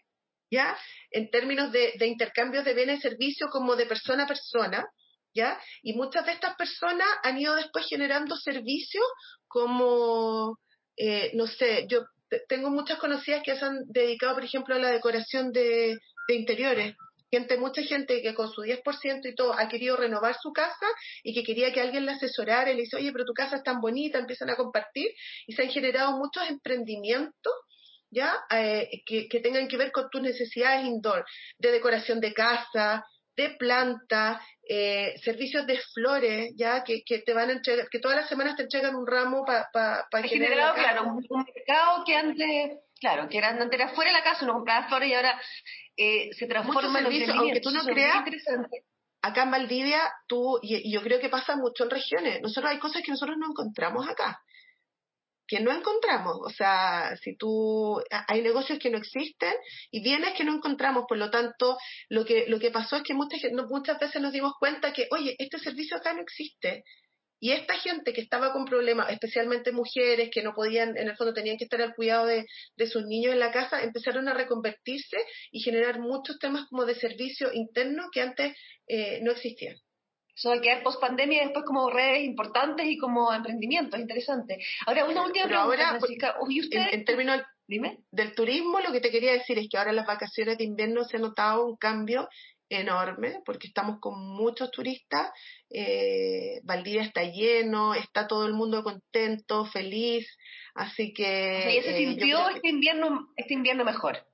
ya, 0.51 0.77
en 1.11 1.31
términos 1.31 1.73
de, 1.73 1.93
de 1.99 2.07
intercambios 2.07 2.65
de 2.65 2.75
bienes 2.75 2.99
y 2.99 3.03
servicios 3.03 3.51
como 3.51 3.77
de 3.77 3.87
persona 3.87 4.25
a 4.25 4.29
persona, 4.29 4.87
ya, 5.35 5.59
y 5.83 5.95
muchas 5.95 6.27
de 6.27 6.33
estas 6.33 6.57
personas 6.57 7.09
han 7.23 7.39
ido 7.39 7.55
después 7.55 7.87
generando 7.89 8.37
servicios 8.37 9.05
como, 9.49 10.59
eh, 10.97 11.31
no 11.35 11.47
sé, 11.47 11.87
yo 11.89 12.05
tengo 12.49 12.71
muchas 12.71 12.99
conocidas 12.99 13.43
que 13.43 13.57
se 13.57 13.65
han 13.65 13.81
dedicado, 13.87 14.35
por 14.35 14.45
ejemplo, 14.45 14.75
a 14.75 14.79
la 14.79 14.91
decoración 14.91 15.53
de, 15.53 15.99
de 16.29 16.35
interiores, 16.35 16.95
gente, 17.33 17.57
mucha 17.57 17.83
gente 17.83 18.21
que 18.21 18.35
con 18.35 18.51
su 18.51 18.63
10% 18.63 19.21
y 19.25 19.35
todo 19.35 19.55
ha 19.55 19.67
querido 19.69 19.97
renovar 19.97 20.37
su 20.39 20.53
casa 20.53 20.87
y 21.23 21.33
que 21.33 21.43
quería 21.43 21.73
que 21.73 21.81
alguien 21.81 22.05
la 22.05 22.13
asesorara 22.13 22.71
y 22.71 22.75
le 22.77 22.83
dice, 22.83 22.97
oye, 22.97 23.11
pero 23.11 23.25
tu 23.25 23.33
casa 23.33 23.57
es 23.57 23.63
tan 23.63 23.81
bonita, 23.81 24.19
empiezan 24.19 24.51
a 24.51 24.57
compartir 24.57 25.09
y 25.47 25.55
se 25.55 25.63
han 25.63 25.71
generado 25.71 26.19
muchos 26.19 26.49
emprendimientos 26.49 27.55
ya 28.11 28.35
eh, 28.51 28.87
que, 29.07 29.41
tengan 29.41 29.67
que 29.69 29.79
ver 29.79 29.91
con 29.91 30.11
tus 30.11 30.21
necesidades 30.21 30.85
indoor, 30.85 31.25
de 31.59 31.73
decoración 31.73 32.21
de 32.21 32.35
casa, 32.35 33.03
de 33.37 33.51
planta, 33.59 34.41
eh, 34.69 35.15
servicios 35.23 35.67
de 35.67 35.79
flores, 35.95 36.53
ya 36.57 36.85
que, 36.85 37.03
que, 37.05 37.21
te 37.21 37.33
van 37.33 37.49
a 37.49 37.53
entregar, 37.53 37.89
que 37.91 37.99
todas 37.99 38.17
las 38.17 38.29
semanas 38.29 38.57
te 38.57 38.63
entregan 38.63 38.95
un 38.95 39.07
ramo 39.07 39.45
para 39.45 39.69
pa, 39.73 40.07
pa 40.11 40.23
generado, 40.23 40.75
claro, 40.75 41.05
un, 41.05 41.45
mercado 41.55 42.05
que 42.05 42.17
antes, 42.17 42.79
claro, 43.01 43.29
que 43.29 43.39
era, 43.39 43.51
antes 43.51 43.73
era 43.73 43.89
fuera 43.91 44.11
de 44.11 44.19
la 44.19 44.25
casa, 44.25 44.45
uno 44.45 44.55
compraba 44.55 44.89
flores 44.89 45.09
y 45.09 45.15
ahora 45.15 45.41
eh, 45.97 46.31
se 46.33 46.47
transforma 46.47 46.99
en 46.99 47.05
servicios, 47.05 47.37
aunque 47.37 47.61
tú 47.61 47.71
no 47.71 47.83
creas, 47.85 48.25
acá 49.23 49.43
en 49.45 49.51
Valdivia, 49.51 50.01
tú, 50.27 50.59
y, 50.63 50.93
yo 50.93 51.03
creo 51.03 51.21
que 51.21 51.29
pasa 51.29 51.57
mucho 51.57 51.85
en 51.85 51.91
regiones, 51.91 52.41
nosotros 52.43 52.73
hay 52.73 52.79
cosas 52.79 53.03
que 53.03 53.13
nosotros 53.13 53.37
no 53.39 53.49
encontramos 53.49 54.09
acá, 54.09 54.43
que 55.53 55.61
no 55.61 55.71
encontramos, 55.71 56.39
o 56.41 56.49
sea, 56.49 57.15
si 57.23 57.37
tú, 57.37 58.01
hay 58.27 58.41
negocios 58.41 58.79
que 58.79 58.89
no 58.89 58.97
existen 58.97 59.53
y 59.91 60.03
bienes 60.03 60.33
que 60.33 60.45
no 60.45 60.55
encontramos, 60.55 61.05
por 61.07 61.19
lo 61.19 61.31
tanto, 61.31 61.77
lo 62.09 62.25
que, 62.25 62.47
lo 62.49 62.59
que 62.59 62.71
pasó 62.71 62.97
es 62.97 63.03
que 63.03 63.13
muchas, 63.13 63.43
muchas 63.69 63.99
veces 63.99 64.23
nos 64.23 64.33
dimos 64.33 64.55
cuenta 64.59 64.95
que, 64.95 65.09
oye, 65.11 65.37
este 65.39 65.59
servicio 65.59 65.99
acá 65.99 66.15
no 66.15 66.23
existe, 66.23 66.85
y 67.39 67.53
esta 67.53 67.75
gente 67.75 68.15
que 68.15 68.23
estaba 68.23 68.51
con 68.55 68.65
problemas, 68.65 69.11
especialmente 69.11 69.73
mujeres 69.73 70.31
que 70.33 70.43
no 70.43 70.55
podían, 70.55 70.97
en 70.97 71.09
el 71.09 71.17
fondo 71.17 71.35
tenían 71.35 71.59
que 71.59 71.65
estar 71.65 71.83
al 71.83 71.95
cuidado 71.95 72.25
de, 72.25 72.47
sus 72.87 73.05
niños 73.05 73.35
en 73.35 73.41
la 73.41 73.53
casa, 73.53 73.83
empezaron 73.83 74.29
a 74.29 74.33
reconvertirse 74.33 75.19
y 75.51 75.61
generar 75.61 76.01
muchos 76.01 76.39
temas 76.39 76.67
como 76.71 76.87
de 76.87 76.95
servicio 76.95 77.53
interno 77.53 78.05
que 78.11 78.23
antes 78.23 78.57
eh, 78.89 79.21
no 79.23 79.33
existían. 79.33 79.77
Eso 80.35 80.49
va 80.49 80.57
a 80.57 80.61
quedar 80.61 80.83
post 80.83 81.01
pandemia 81.01 81.43
y 81.43 81.45
después 81.45 81.65
como 81.67 81.91
redes 81.91 82.25
importantes 82.25 82.87
y 82.87 82.97
como 82.97 83.33
emprendimientos, 83.33 84.01
interesante. 84.01 84.59
Ahora, 84.87 85.05
una 85.05 85.25
última 85.25 85.47
pregunta, 85.47 85.91
ahora, 85.91 85.99
en, 86.93 87.05
términos 87.05 87.43
del 88.11 88.35
turismo, 88.35 88.81
lo 88.81 88.93
que 88.93 89.01
te 89.01 89.11
quería 89.11 89.33
decir 89.33 89.59
es 89.59 89.69
que 89.69 89.77
ahora 89.77 89.91
en 89.91 89.97
las 89.97 90.07
vacaciones 90.07 90.59
de 90.59 90.65
invierno 90.65 91.05
se 91.05 91.17
ha 91.17 91.21
notado 91.21 91.67
un 91.67 91.77
cambio 91.77 92.29
enorme 92.69 93.43
porque 93.45 93.67
estamos 93.67 94.01
con 94.01 94.19
muchos 94.19 94.71
turistas. 94.71 95.31
Eh, 95.71 96.61
Valdivia 96.65 97.03
está 97.03 97.23
lleno, 97.25 97.95
está 97.95 98.27
todo 98.27 98.47
el 98.47 98.55
mundo 98.55 98.83
contento, 98.83 99.67
feliz. 99.67 100.27
Así 100.75 101.13
que. 101.13 101.83
se 101.85 101.97
sintió 101.97 102.49
este, 102.49 102.69
invierno, 102.69 103.29
este 103.37 103.55
invierno 103.55 103.85
mejor. 103.85 104.27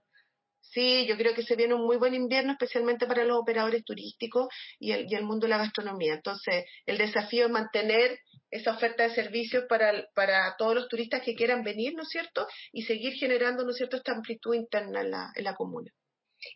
Sí, 0.70 1.06
yo 1.06 1.16
creo 1.16 1.34
que 1.34 1.42
se 1.42 1.56
viene 1.56 1.74
un 1.74 1.86
muy 1.86 1.96
buen 1.96 2.14
invierno, 2.14 2.52
especialmente 2.52 3.06
para 3.06 3.24
los 3.24 3.38
operadores 3.38 3.84
turísticos 3.84 4.48
y 4.78 4.92
el, 4.92 5.24
mundo 5.24 5.46
de 5.46 5.50
la 5.50 5.58
gastronomía. 5.58 6.14
Entonces, 6.14 6.64
el 6.84 6.98
desafío 6.98 7.46
es 7.46 7.50
mantener 7.50 8.18
esa 8.50 8.72
oferta 8.72 9.04
de 9.04 9.14
servicios 9.14 9.64
para, 9.68 10.06
para 10.14 10.56
todos 10.58 10.74
los 10.74 10.88
turistas 10.88 11.22
que 11.22 11.34
quieran 11.34 11.62
venir, 11.62 11.94
¿no 11.94 12.02
es 12.02 12.08
cierto? 12.08 12.46
Y 12.72 12.82
seguir 12.82 13.14
generando, 13.14 13.64
¿no 13.64 13.70
es 13.70 13.76
cierto?, 13.76 13.96
esta 13.96 14.12
amplitud 14.12 14.54
interna 14.54 15.00
en 15.00 15.10
la, 15.10 15.32
en 15.34 15.44
la 15.44 15.54
comuna. 15.54 15.90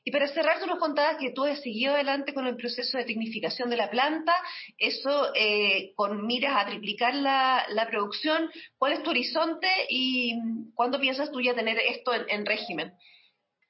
Y 0.05 0.13
para 0.13 0.29
cerrar, 0.29 0.61
tú 0.61 0.67
nos 0.67 0.79
contabas 0.79 1.17
que 1.17 1.33
tú 1.33 1.45
has 1.45 1.61
seguido 1.61 1.95
adelante 1.95 2.35
con 2.35 2.47
el 2.47 2.57
proceso 2.57 2.99
de 2.99 3.05
tecnificación 3.05 3.69
de 3.69 3.77
la 3.77 3.91
planta, 3.91 4.33
eso 4.79 5.33
eh, 5.35 5.93
con 5.97 6.25
miras 6.25 6.55
a 6.55 6.67
triplicar 6.67 7.15
la, 7.15 7.65
la, 7.71 7.89
producción. 7.89 8.49
¿Cuál 8.79 8.93
es 8.93 9.03
tu 9.03 9.11
horizonte 9.11 9.69
y 9.89 10.37
cuándo 10.75 11.01
piensas 11.01 11.33
tú 11.33 11.41
ya 11.41 11.55
tener 11.55 11.79
esto 11.79 12.13
en 12.15 12.47
régimen? 12.47 12.93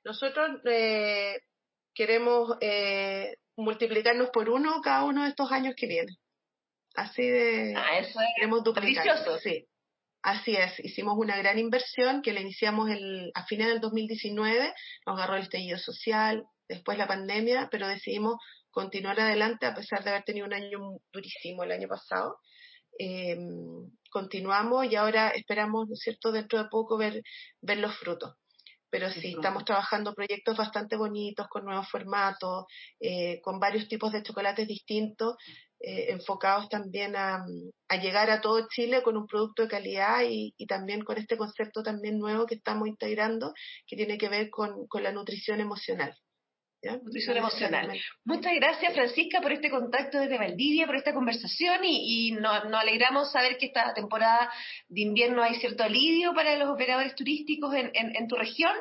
Nosotros 0.05 0.61
eh, 0.65 1.41
queremos 1.95 2.57
eh, 2.61 3.37
multiplicarnos 3.57 4.31
por 4.31 4.49
uno 4.49 4.81
cada 4.83 5.05
uno 5.05 5.23
de 5.23 5.31
estos 5.31 5.51
años 5.53 5.75
que 5.77 5.87
vienen. 5.87 6.17
Así 6.95 7.23
de... 7.23 7.75
Ah, 7.77 7.99
eso 7.99 8.21
es 8.21 8.27
queremos 8.37 8.65
duplicar. 8.65 9.07
Sí. 9.43 9.67
Así 10.23 10.55
es, 10.55 10.79
hicimos 10.79 11.15
una 11.19 11.37
gran 11.37 11.59
inversión 11.59 12.23
que 12.23 12.33
la 12.33 12.41
iniciamos 12.41 12.89
el, 12.91 13.33
a 13.35 13.45
fines 13.45 13.67
del 13.67 13.81
2019, 13.81 14.73
nos 15.05 15.19
agarró 15.19 15.35
el 15.35 15.43
estallido 15.43 15.79
social, 15.79 16.45
después 16.69 16.97
la 16.97 17.09
pandemia, 17.09 17.69
pero 17.73 17.89
decidimos 17.89 18.37
continuar 18.71 19.19
adelante 19.19 19.67
a 19.67 19.75
pesar 19.75 20.05
de 20.05 20.11
haber 20.11 20.23
tenido 20.23 20.47
un 20.47 20.55
año 20.55 20.79
durísimo 21.13 21.65
el 21.65 21.73
año 21.73 21.89
pasado. 21.89 22.39
Eh, 23.01 23.37
continuamos 24.11 24.87
y 24.87 24.95
ahora 24.95 25.31
esperamos, 25.31 25.89
¿no 25.89 25.95
es 25.95 26.01
cierto?, 26.01 26.31
dentro 26.31 26.63
de 26.63 26.69
poco 26.69 26.97
ver, 26.97 27.21
ver 27.61 27.79
los 27.79 27.97
frutos 27.97 28.37
pero 28.93 29.11
sí, 29.11 29.33
estamos 29.35 29.65
trabajando 29.65 30.15
proyectos 30.15 30.55
bastante 30.55 30.97
bonitos, 30.97 31.49
con 31.49 31.65
nuevos 31.65 31.89
formatos, 31.89 32.67
eh, 33.01 33.41
con 33.41 33.59
varios 33.59 33.89
tipos 33.89 34.13
de 34.13 34.23
chocolates 34.23 34.69
distintos, 34.69 35.37
eh, 35.81 36.13
enfocados 36.13 36.69
también 36.69 37.17
a, 37.17 37.43
a, 37.89 37.97
llegar 37.97 38.29
a 38.29 38.43
todo 38.43 38.69
Chile 38.69 39.03
con 39.03 39.17
un 39.17 39.27
producto 39.27 39.63
de 39.63 39.69
calidad 39.69 40.25
y, 40.29 40.53
y, 40.59 40.67
también 40.67 41.05
con 41.05 41.17
este 41.17 41.39
concepto 41.39 41.83
también 41.83 42.19
nuevo 42.19 42.45
que 42.45 42.57
estamos 42.57 42.87
integrando, 42.87 43.55
que 43.87 43.97
tiene 43.97 44.19
que 44.19 44.29
ver 44.29 44.51
con, 44.51 44.87
con 44.89 45.03
la 45.03 45.11
nutrición 45.11 45.61
emocional. 45.61 46.15
Nutrición 46.83 47.37
emocional. 47.37 47.93
Muchas 48.25 48.53
gracias, 48.57 48.93
Francisca, 48.93 49.41
por 49.41 49.53
este 49.53 49.71
contacto 49.71 50.19
desde 50.19 50.37
Valdivia, 50.37 50.85
por 50.85 50.97
esta 50.97 51.15
conversación 51.15 51.79
y, 51.85 52.33
nos, 52.33 52.65
alegramos 52.75 53.31
saber 53.31 53.57
que 53.57 53.67
esta 53.67 53.95
temporada 53.95 54.51
de 54.89 55.03
invierno 55.03 55.45
hay 55.45 55.55
cierto 55.55 55.85
alivio 55.85 56.35
para 56.35 56.57
los 56.57 56.69
operadores 56.69 57.15
turísticos 57.15 57.73
en, 57.75 58.27
tu 58.27 58.35
región. 58.35 58.73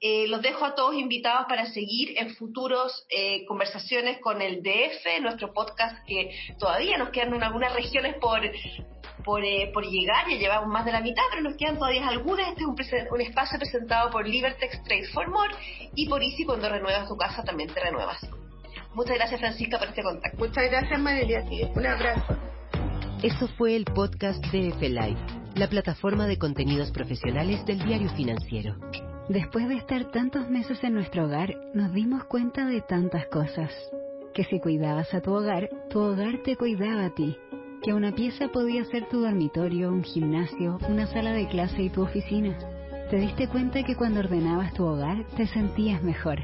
Eh, 0.00 0.26
los 0.26 0.42
dejo 0.42 0.64
a 0.64 0.74
todos 0.74 0.96
invitados 0.96 1.46
para 1.48 1.66
seguir 1.66 2.18
en 2.18 2.34
futuros 2.34 3.06
eh, 3.08 3.44
conversaciones 3.46 4.18
con 4.18 4.42
el 4.42 4.60
DF, 4.60 5.20
nuestro 5.22 5.52
podcast 5.52 6.04
que 6.08 6.36
todavía 6.58 6.98
nos 6.98 7.10
quedan 7.10 7.40
algunas 7.40 7.72
regiones 7.72 8.16
por, 8.16 8.40
por, 9.24 9.44
eh, 9.44 9.70
por 9.72 9.84
llegar, 9.84 10.28
ya 10.28 10.36
llevamos 10.36 10.68
más 10.68 10.84
de 10.84 10.92
la 10.92 11.00
mitad, 11.00 11.22
pero 11.30 11.42
nos 11.42 11.56
quedan 11.56 11.78
todavía 11.78 12.06
algunas. 12.06 12.48
Este 12.48 12.62
es 12.62 13.10
un, 13.10 13.20
espacio 13.20 13.58
presentado 13.58 14.10
por 14.10 14.28
Libertex 14.28 14.82
Trade 14.84 15.08
for 15.12 15.28
More 15.28 15.54
y 15.94 16.08
por 16.08 16.22
Easy 16.22 16.44
cuando 16.44 16.68
renuevas 16.68 17.08
tu 17.08 17.16
casa 17.16 17.42
también 17.42 17.70
te 17.72 17.80
renuevas. 17.80 18.20
Muchas 18.94 19.16
gracias 19.16 19.40
Francisca 19.40 19.78
por 19.78 19.88
este 19.88 20.02
contacto. 20.02 20.38
Muchas 20.38 20.70
gracias 20.70 21.00
María, 21.00 21.44
un 21.74 21.86
abrazo. 21.86 22.36
Eso 23.22 23.48
fue 23.56 23.74
el 23.74 23.86
podcast 23.86 24.44
de 24.46 24.68
F-Live, 24.68 25.18
la 25.54 25.68
plataforma 25.68 26.26
de 26.26 26.38
contenidos 26.38 26.90
profesionales 26.92 27.64
del 27.64 27.82
diario 27.82 28.10
financiero. 28.10 28.76
Después 29.28 29.66
de 29.68 29.76
estar 29.76 30.10
tantos 30.10 30.50
meses 30.50 30.84
en 30.84 30.94
nuestro 30.94 31.24
hogar, 31.24 31.54
nos 31.72 31.92
dimos 31.94 32.24
cuenta 32.24 32.66
de 32.66 32.82
tantas 32.82 33.26
cosas. 33.28 33.72
Que 34.34 34.44
si 34.44 34.60
cuidabas 34.60 35.14
a 35.14 35.22
tu 35.22 35.32
hogar, 35.32 35.70
tu 35.88 36.00
hogar 36.00 36.42
te 36.44 36.56
cuidaba 36.56 37.06
a 37.06 37.14
ti 37.14 37.38
que 37.84 37.92
una 37.92 38.12
pieza 38.12 38.48
podía 38.48 38.82
ser 38.86 39.06
tu 39.10 39.20
dormitorio, 39.20 39.92
un 39.92 40.02
gimnasio, 40.02 40.78
una 40.88 41.06
sala 41.06 41.32
de 41.32 41.46
clase 41.48 41.82
y 41.82 41.90
tu 41.90 42.00
oficina. 42.00 42.56
Te 43.10 43.18
diste 43.18 43.46
cuenta 43.46 43.82
que 43.82 43.94
cuando 43.94 44.20
ordenabas 44.20 44.72
tu 44.72 44.84
hogar 44.84 45.26
te 45.36 45.46
sentías 45.48 46.02
mejor 46.02 46.40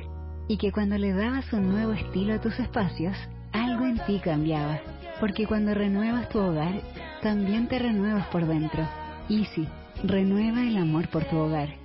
y 0.49 0.59
que 0.59 0.71
cuando 0.71 0.99
le 0.99 1.15
dabas 1.15 1.51
un 1.55 1.71
nuevo 1.71 1.93
estilo 1.93 2.35
a 2.35 2.41
tus 2.43 2.59
espacios, 2.61 3.17
algo 3.53 3.87
en 3.87 3.99
ti 4.05 4.21
cambiaba. 4.23 4.81
Porque 5.19 5.47
cuando 5.47 5.73
renuevas 5.73 6.29
tu 6.29 6.41
hogar, 6.41 6.75
también 7.23 7.69
te 7.69 7.79
renuevas 7.79 8.27
por 8.27 8.47
dentro. 8.47 8.87
Easy, 9.31 9.67
renueva 10.05 10.61
el 10.61 10.77
amor 10.77 11.09
por 11.09 11.25
tu 11.25 11.39
hogar. 11.39 11.80